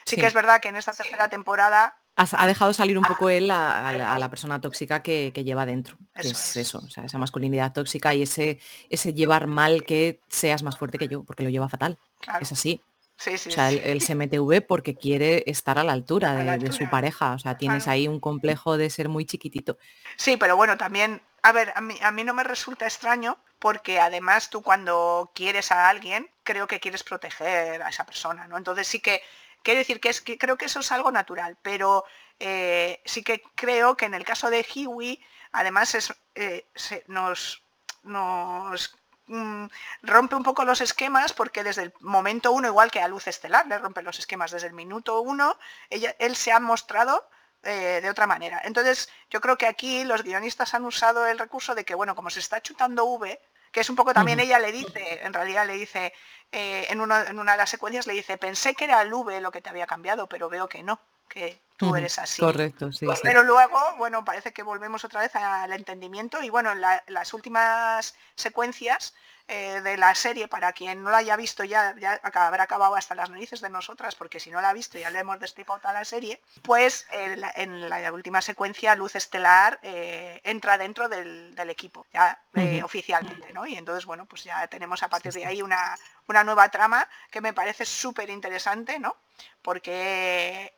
[0.05, 3.49] Sí, que es verdad que en esta tercera temporada ha dejado salir un poco él
[3.51, 5.97] a, la persona tóxica que, lleva dentro.
[6.13, 8.59] Que es, eso, o sea, esa masculinidad tóxica y ese,
[8.89, 11.97] ese llevar mal que seas más fuerte que yo, porque lo lleva fatal.
[12.39, 12.81] Es así.
[13.25, 17.33] o sea, él, se mete V porque quiere estar a la altura, de, su pareja.
[17.33, 19.77] O sea, tienes ahí un complejo de ser muy chiquitito.
[20.17, 23.99] Sí, pero bueno, también, a ver, a mí, a mí no me resulta extraño porque
[23.99, 28.57] además tú cuando quieres a alguien, creo que quieres proteger a esa persona, ¿no?
[28.57, 29.21] Entonces sí que
[29.63, 32.03] Quiero decir que, es, que creo que eso es algo natural, pero
[32.39, 36.65] eh, sí que creo que en el caso de Hiwi, además es, eh,
[37.07, 37.61] nos,
[38.03, 39.65] mm,
[40.01, 43.67] rompe un poco los esquemas porque desde el momento uno, igual que a Luz Estelar,
[43.67, 45.57] le rompe los esquemas desde el minuto uno,
[45.89, 47.29] ella, él se ha mostrado
[47.63, 48.61] eh, de otra manera.
[48.63, 52.29] Entonces, yo creo que aquí los guionistas han usado el recurso de que, bueno, como
[52.29, 53.39] se está chutando V,
[53.71, 56.13] que es un poco también ella le dice, en realidad le dice,
[56.51, 59.39] eh, en, una, en, una, de las secuencias le dice, pensé que era el V
[59.41, 60.99] lo que te había cambiado, pero veo que no,
[61.29, 62.41] que tú eres así.
[62.41, 66.81] Correcto, sí, Pero luego, bueno, parece que volvemos otra vez al entendimiento y bueno, en
[66.81, 69.13] las últimas secuencias
[69.53, 73.15] eh, de la serie, para quien no la haya visto ya, ya habrá acabado hasta
[73.15, 75.93] las narices de nosotras, porque si no la ha visto ya le hemos destripado toda
[75.93, 82.41] la serie, pues en la última secuencia Luz Estelar eh, entra dentro del, equipo, ya
[82.53, 83.67] eh, oficialmente, ¿no?
[83.67, 85.97] Y entonces, bueno, pues ya tenemos a partir de ahí una,
[86.29, 89.17] una nueva trama que me parece súper interesante, ¿no?
[89.61, 90.71] Porque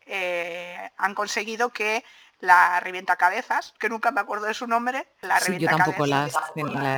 [0.97, 2.03] han conseguido que
[2.43, 6.27] la revienta cabezas, que nunca me acuerdo de su nombre, la sí, yo tampoco, la,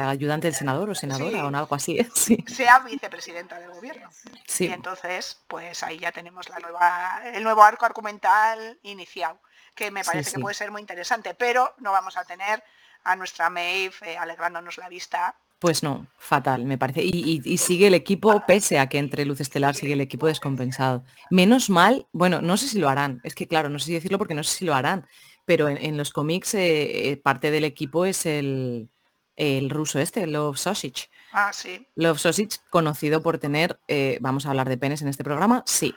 [0.09, 2.43] ayudante del senador o senadora o algo así, sí.
[2.47, 4.09] sea vicepresidenta del gobierno.
[4.47, 4.65] Sí.
[4.65, 9.39] Y entonces, pues ahí ya tenemos la nueva, el nuevo arco argumental iniciado,
[9.75, 12.63] que me parece que puede ser muy interesante, pero no vamos a tener
[13.03, 17.01] a nuestra Maeve eh, alegrándonos la vista pues no, fatal, me parece.
[17.01, 21.03] Y, sigue el equipo, pese a que entre Luz Estelar sigue el equipo descompensado.
[21.31, 23.21] Menos mal, bueno, no sé si lo harán.
[23.23, 25.07] Es que claro, no sé si decirlo porque no sé si lo harán
[25.45, 28.89] pero en, los cómics eh, eh, parte del equipo es el,
[29.35, 31.09] el ruso este, Love Sausage.
[31.31, 31.85] Ah, sí.
[31.95, 35.93] Love Sausage, conocido por tener, eh, vamos a hablar de penes en este programa, sí,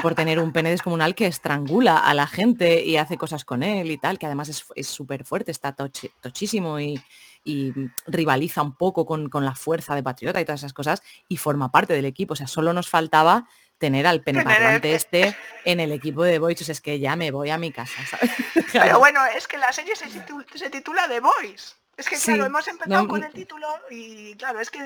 [0.00, 3.90] por tener un pene descomunal que estrangula a la gente y hace cosas con él
[3.90, 7.00] y tal, que además es súper fuerte, está tochísimo y,
[8.08, 11.70] rivaliza un poco con, con, la fuerza de Patriota y todas esas cosas y forma
[11.70, 12.32] parte del equipo.
[12.32, 13.46] O sea, solo nos faltaba
[13.78, 17.58] tener al penetrante este en el equipo de Boys, es que ya me voy a
[17.58, 18.02] mi casa,
[18.72, 20.06] Pero bueno, es que la serie se,
[20.70, 21.76] titula, The Boys.
[21.96, 24.80] Es que claro, hemos empezado con el título y claro, es que...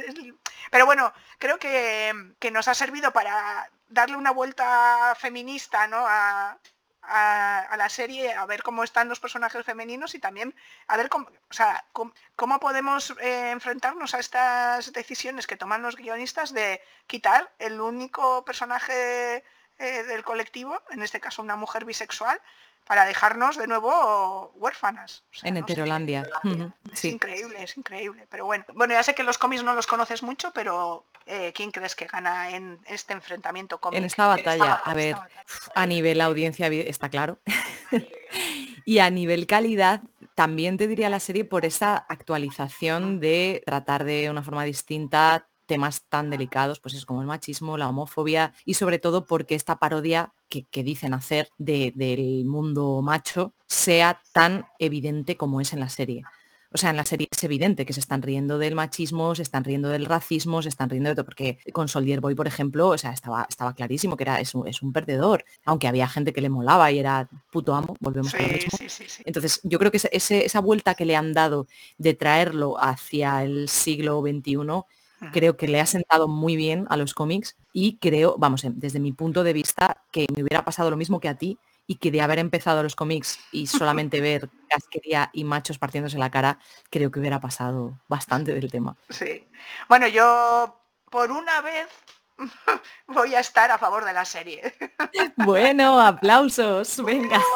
[0.70, 5.98] Pero bueno, creo que, que, nos ha servido para darle una vuelta feminista ¿no?
[5.98, 6.56] a,
[7.02, 10.54] a, la serie a ver cómo están los personajes femeninos y también
[10.86, 15.96] a ver cómo, o sea, cómo, podemos eh, enfrentarnos a estas decisiones que toman los
[15.96, 19.44] guionistas de quitar el único personaje
[19.78, 22.40] eh, del colectivo, en este caso una mujer bisexual,
[22.90, 25.22] para dejarnos de nuevo huérfanas.
[25.44, 26.28] en Heterolandia.
[26.92, 28.26] Es increíble, es increíble.
[28.28, 31.70] Pero bueno, bueno, ya sé que los cómics no los conoces mucho, pero eh, ¿quién
[31.70, 33.98] crees que gana en este enfrentamiento cómic?
[33.98, 35.14] En esta batalla, a ver,
[35.76, 37.38] a nivel audiencia está claro.
[38.84, 40.00] y a nivel calidad,
[40.34, 46.02] también te diría la serie por esa actualización de tratar de una forma distinta temas
[46.08, 50.32] tan delicados, pues es como el machismo, la homofobia y sobre todo porque esta parodia
[50.48, 56.24] que, dicen hacer del mundo macho sea tan evidente como es en la serie.
[56.72, 59.62] O sea, en la serie es evidente que se están riendo del machismo, se están
[59.62, 62.98] riendo del racismo, se están riendo de todo, porque con Soldier Boy, por ejemplo, o
[62.98, 66.90] sea, estaba, estaba clarísimo que era, es, un, perdedor, aunque había gente que le molaba
[66.90, 68.78] y era puto amo, volvemos a lo mismo.
[69.24, 74.20] Entonces, yo creo que esa vuelta que le han dado de traerlo hacia el siglo
[74.20, 74.84] XXI,
[75.32, 79.12] creo que le ha sentado muy bien a los cómics y creo, vamos, desde mi
[79.12, 81.58] punto de vista, que me hubiera pasado lo mismo que a ti,
[81.90, 86.30] y que de haber empezado los cómics y solamente ver casquería y machos partiéndose la
[86.30, 88.96] cara, creo que hubiera pasado bastante del tema.
[89.08, 89.48] Sí.
[89.88, 91.88] Bueno, yo por una vez
[93.06, 94.74] voy a estar a favor de la serie.
[95.36, 97.40] Bueno, aplausos, venga.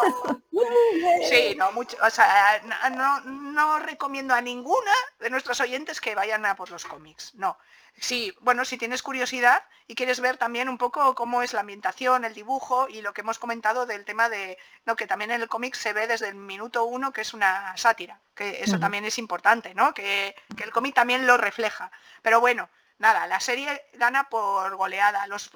[1.28, 2.62] Sí, no, mucho, o sea,
[2.92, 7.58] no, no recomiendo a ninguna de nuestros oyentes que vayan a por los cómics, no.
[8.00, 12.24] Sí, bueno, si tienes curiosidad y quieres ver también un poco cómo es la ambientación,
[12.24, 15.48] el dibujo y lo que hemos comentado del tema de, no, que también en el
[15.48, 19.18] cómic se ve desde el minuto uno que es una sátira, que eso también es
[19.18, 19.94] importante, ¿no?
[19.94, 21.90] Que, el cómic también lo refleja.
[22.22, 22.68] Pero bueno,
[22.98, 25.50] nada, la serie gana por goleada, los,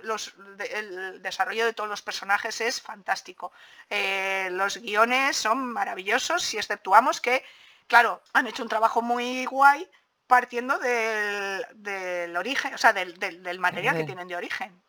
[0.71, 3.53] el desarrollo de todos los personajes es fantástico.
[3.91, 7.45] Eh, los guiones son maravillosos si exceptuamos que,
[7.87, 9.89] claro, han hecho un trabajo muy guay
[10.27, 14.83] partiendo del, origen, o sea, del, material que tienen de origen.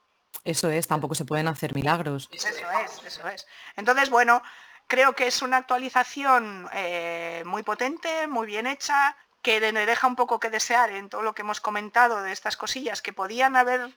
[0.44, 2.30] Eso es, tampoco se pueden hacer milagros.
[2.32, 3.48] Eso es, eso es.
[3.76, 4.42] Entonces, bueno,
[4.88, 9.16] creo que es una actualización eh, muy potente, muy bien hecha,
[9.50, 13.02] que deja un poco que desear en todo lo que hemos comentado de estas cosillas
[13.02, 13.92] que podían haber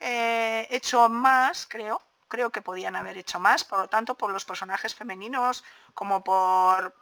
[0.00, 4.44] eh, hecho más, creo, creo que podían haber hecho más, por lo tanto, por los
[4.44, 5.62] personajes femeninos,
[5.94, 6.92] como por,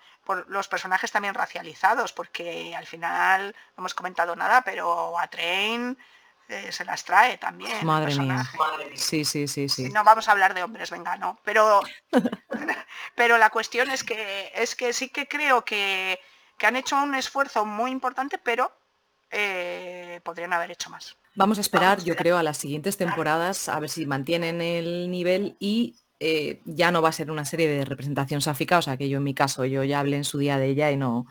[0.48, 5.96] los personajes también racializados, porque al final no hemos comentado nada, pero a Train
[6.48, 7.86] eh, se las trae también.
[7.86, 8.44] Madre mía.
[8.96, 9.88] Sí, sí, sí, sí.
[9.88, 11.38] No vamos a hablar de hombres, venga, no.
[11.42, 11.80] Pero,
[13.14, 16.20] pero la cuestión es que, es que sí que creo que,
[16.62, 18.72] han hecho un esfuerzo muy importante, pero
[19.30, 21.16] eh, podrían haber hecho más.
[21.34, 25.56] Vamos a esperar, yo creo, a las siguientes temporadas, a ver si mantienen el nivel
[25.58, 29.08] y eh, ya no va a ser una serie de representación sáfica, o sea que
[29.08, 31.26] yo en mi caso, yo ya hablé en su día de ella y no,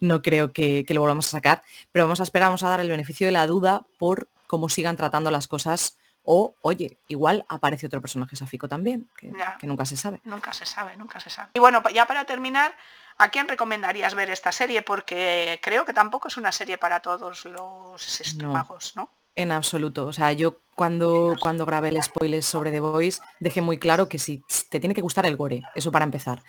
[0.00, 2.88] no creo que, lo volvamos a sacar, pero vamos a esperar, vamos a dar el
[2.88, 8.00] beneficio de la duda por cómo sigan tratando las cosas o, oye, igual aparece otro
[8.00, 10.20] personaje sáfico también, que, nunca se sabe.
[10.24, 11.50] Nunca se sabe, nunca se sabe.
[11.54, 12.76] Y bueno, ya para terminar,
[13.18, 14.82] ¿a quién recomendarías ver esta serie?
[14.82, 19.10] Porque creo que tampoco es una serie para todos los estómagos, ¿no?
[19.34, 20.06] En absoluto.
[20.06, 24.18] O sea, yo cuando, cuando grabé el spoiler sobre The Voice dejé muy claro que
[24.18, 26.42] si te tiene que gustar el gore, eso para empezar.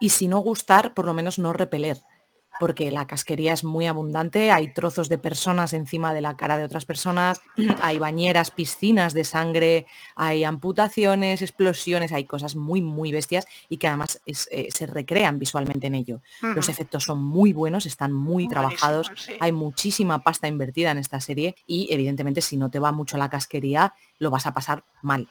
[0.00, 1.98] Y si no gustar, por lo menos no repeler
[2.62, 6.62] porque la casquería es muy abundante, hay trozos de personas encima de la cara de
[6.62, 7.40] otras personas,
[7.82, 13.88] hay bañeras, piscinas de sangre, hay amputaciones, explosiones, hay cosas muy, muy bestias y que
[13.88, 16.20] además eh, se recrean visualmente en ello.
[16.40, 19.10] Los efectos son muy buenos, están muy trabajados,
[19.40, 23.28] hay muchísima pasta invertida en esta serie y evidentemente si no te va mucho la
[23.28, 25.28] casquería, lo vas a pasar mal.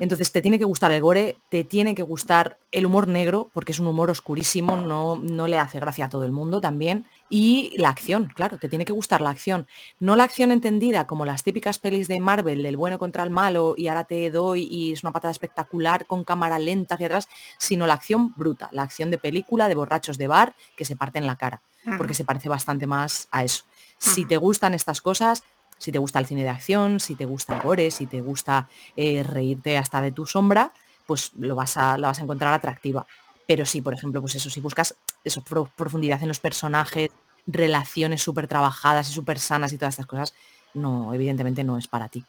[0.00, 3.72] Entonces te tiene que gustar el gore, te tiene que gustar el humor negro, porque
[3.72, 7.06] es un humor oscurísimo, no, no le hace gracia a todo el mundo también.
[7.28, 9.68] Y la acción, claro, te tiene que gustar la acción.
[10.00, 13.74] No la acción entendida como las típicas pelis de Marvel, del bueno contra el malo,
[13.76, 17.86] y ahora te doy y es una patada espectacular con cámara lenta hacia atrás, sino
[17.86, 21.36] la acción bruta, la acción de película, de borrachos de bar, que se parten la
[21.36, 21.62] cara,
[21.96, 23.64] porque se parece bastante más a eso.
[23.98, 25.44] Si te gustan estas cosas,
[25.80, 28.68] si te gusta el cine de acción, si te gusta el gore, si te gusta
[28.96, 30.72] eh, reírte hasta de tu sombra,
[31.06, 33.06] pues lo vas, a, lo vas a encontrar atractiva.
[33.48, 37.08] Pero sí, por ejemplo, pues eso, si buscas eso, profundidad en los personajes,
[37.46, 40.34] relaciones súper trabajadas y súper sanas y todas estas cosas,
[40.74, 42.24] no, evidentemente no es para ti.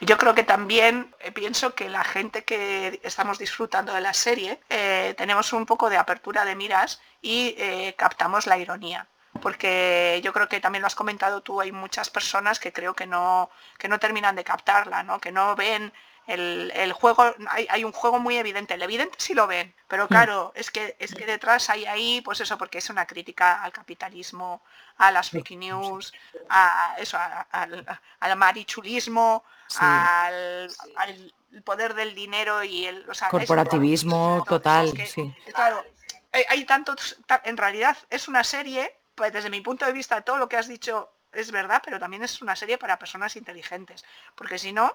[0.00, 4.58] Yo creo que también eh, pienso que la gente que estamos disfrutando de la serie
[4.70, 7.54] eh, tenemos un poco de apertura de miras y
[7.96, 9.06] captamos la ironía
[9.40, 13.06] porque yo creo que también lo has comentado tú, hay muchas personas que creo que
[13.06, 15.20] no, que no terminan de captarla, ¿no?
[15.20, 15.92] que no ven
[16.26, 20.08] el, juego, hay, un juego muy evidente, el evidente sí lo ven, pero mm.
[20.08, 23.72] claro, es que es que detrás hay ahí, pues eso, porque es una crítica al
[23.72, 24.62] capitalismo,
[24.98, 26.12] a las fake news,
[26.48, 27.16] a eso,
[27.52, 29.44] al, marichulismo,
[29.78, 30.68] al,
[31.64, 35.32] poder del dinero y el corporativismo total, sí.
[35.54, 35.84] Claro,
[36.48, 40.48] hay tantos, en realidad es una serie pues desde mi punto de vista, todo lo
[40.48, 44.04] que has dicho es verdad, pero también es una serie para personas inteligentes,
[44.34, 44.92] porque si no,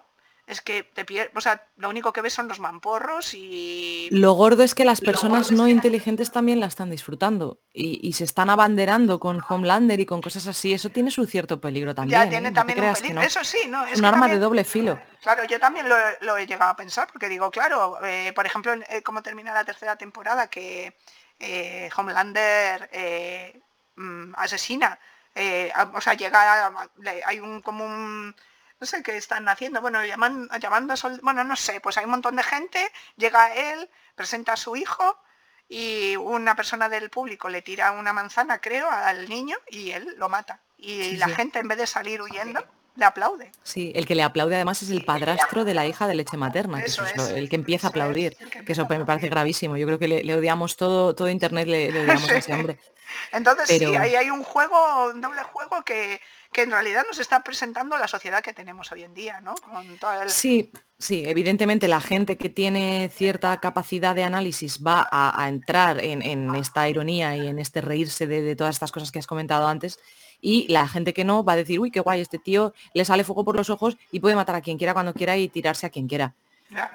[0.48, 1.06] es que te
[1.36, 4.10] o sea, lo único que ves son los mamporros y...
[4.12, 8.50] Lo gordo es que las personas no inteligentes también la están disfrutando y, se están
[8.50, 10.74] abanderando con Homelander y con cosas así.
[10.74, 12.22] Eso tiene su cierto peligro también.
[12.22, 12.52] Ya tiene ¿eh?
[12.52, 13.22] también un peligro.
[13.22, 13.86] Eso sí, ¿no?
[13.86, 15.00] Es un arma de doble filo.
[15.22, 19.02] Claro, yo también lo, he llegado a pensar, porque digo, claro, eh, por ejemplo, eh,
[19.04, 20.94] cómo termina la tercera temporada, que
[21.96, 22.90] Homelander
[23.96, 25.00] mm, asesina,
[25.94, 26.72] o sea, llega,
[27.26, 28.36] hay un como un
[28.82, 32.12] no sé qué están haciendo, bueno, llaman, llamando a bueno, no sé, pues hay un
[32.12, 35.20] montón de gente, llega él, presenta a su hijo
[35.70, 40.30] y una persona del público le tira una manzana, creo, al niño y él lo
[40.30, 40.62] mata.
[40.78, 42.66] Y la gente en vez de salir huyendo,
[42.96, 43.52] le aplaude.
[43.64, 46.82] Sí, el que le aplaude además es el padrastro de la hija de leche materna,
[46.82, 47.00] que es,
[47.36, 49.78] el que empieza a aplaudir, que, eso me parece gravísimo.
[49.78, 52.80] Yo creo que le, odiamos todo, todo internet le, odiamos a ese hombre.
[53.32, 57.44] Entonces sí, ahí hay un juego, un doble juego que, que en realidad nos está
[57.44, 59.56] presentando la sociedad que tenemos hoy en día, ¿no?
[60.28, 66.54] Sí, sí, evidentemente la gente que tiene cierta capacidad de análisis va a, entrar en,
[66.56, 70.00] esta ironía y en este reírse de, todas estas cosas que has comentado antes.
[70.42, 73.24] Y la gente que no va a decir, uy, qué guay, este tío le sale
[73.24, 75.90] fuego por los ojos y puede matar a quien quiera cuando quiera y tirarse a
[75.90, 76.34] quien quiera.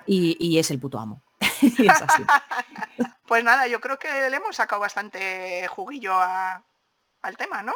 [0.07, 1.23] Y, es el puto amo.
[3.27, 7.75] pues nada, yo creo que le hemos sacado bastante juguillo al tema, ¿no?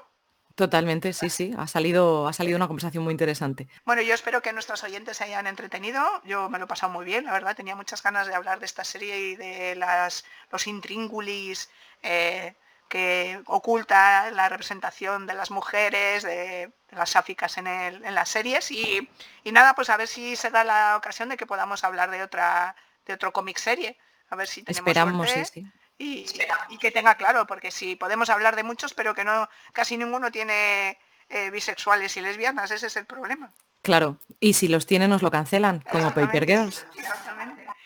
[0.55, 1.55] Totalmente, sí, sí.
[1.57, 3.67] Ha salido, ha salido una conversación muy interesante.
[3.85, 6.05] Bueno, yo espero que nuestros oyentes se hayan entretenido.
[6.25, 7.57] Yo me lo he pasado muy bien, la verdad.
[7.57, 11.71] Tenía muchas ganas de hablar de esta serie y de las, los intríngulis
[12.03, 12.57] eh,
[12.91, 18.71] que oculta la representación de las mujeres, de, las sáficas en, en las series.
[18.71, 19.09] Y,
[19.45, 22.77] nada, pues a ver si se da la ocasión de que podamos hablar de otra
[23.07, 23.97] de otro cómic serie.
[24.31, 25.67] A ver si tenemos Esperamos, sí, sí
[26.01, 30.33] y, que tenga claro, porque si podemos hablar de muchos, pero que no casi ninguno
[30.33, 33.53] tiene eh, bisexuales y lesbianas, ese es el problema.
[33.83, 36.87] Claro, y si los tienen nos lo cancelan, como Paper Girls.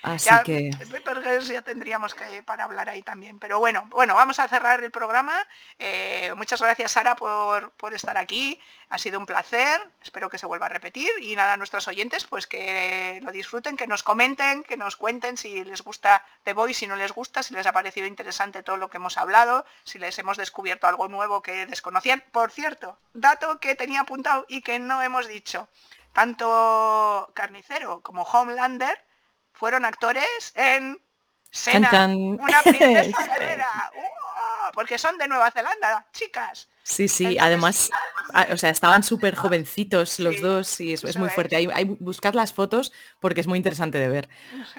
[0.04, 0.70] Así que...
[1.44, 3.38] ya tendríamos que para hablar ahí también.
[3.38, 5.34] Pero bueno, bueno, vamos a cerrar el programa.
[5.78, 8.60] Eh, muchas gracias Sara por, por, estar aquí.
[8.90, 9.80] Ha sido un placer.
[10.02, 11.08] Espero que se vuelva a repetir.
[11.22, 15.64] Y nada, nuestros oyentes, pues que lo disfruten, que nos comenten, que nos cuenten si
[15.64, 18.90] les gusta The Voice, si no les gusta, si les ha parecido interesante todo lo
[18.90, 22.22] que hemos hablado, si les hemos descubierto algo nuevo que desconocían.
[22.30, 25.66] Por cierto, dato que tenía apuntado y que no hemos dicho.
[26.12, 29.02] Tanto Carnicero como Homelander
[29.54, 31.00] fueron actores en
[31.50, 33.92] Sena, una princesa guerrera.
[34.74, 36.68] Porque son de Nueva Zelanda, chicas.
[36.82, 37.90] Sí, sí, además,
[38.50, 41.56] o sea, estaban súper jovencitos los dos y es, muy fuerte.
[41.56, 44.28] Hay, hay, buscad las fotos porque es muy interesante de ver.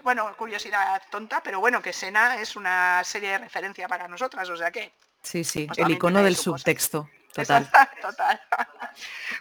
[0.03, 4.57] Bueno, curiosidad tonta, pero bueno, que Sena es una serie de referencia para nosotras, o
[4.57, 4.91] sea que...
[5.23, 7.09] Sí, sí, pues el icono del subtexto.
[7.35, 7.67] Total.
[8.01, 8.39] Total.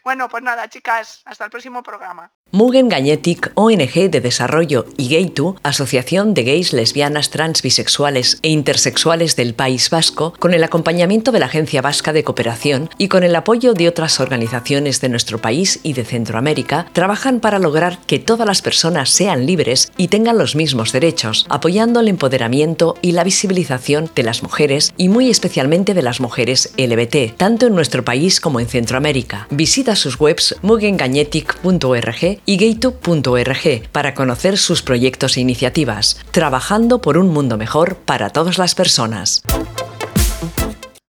[0.02, 2.30] Bueno, pues nada, chicas, hasta el próximo programa.
[2.50, 9.34] Mugen Gagnetic, ONG de Desarrollo, y Gay2, Asociación de Gays, Lesbianas, Trans, Bisexuales e Intersexuales
[9.34, 13.34] del País Vasco, con el acompañamiento de la Agencia Vasca de Cooperación y con el
[13.34, 18.46] apoyo de otras organizaciones de nuestro país y de Centroamérica, trabajan para lograr que todas
[18.46, 24.10] las personas sean libres y tengan los mismos derechos, apoyando el empoderamiento y la visibilización
[24.14, 28.60] de las mujeres y muy especialmente de las mujeres LBT, tanto en nuestro país como
[28.60, 29.46] en Centroamérica.
[29.50, 37.28] Visita sus webs mugengagnetic.org y gaytube.org para conocer sus proyectos e iniciativas, trabajando por un
[37.28, 39.42] mundo mejor para todas las personas.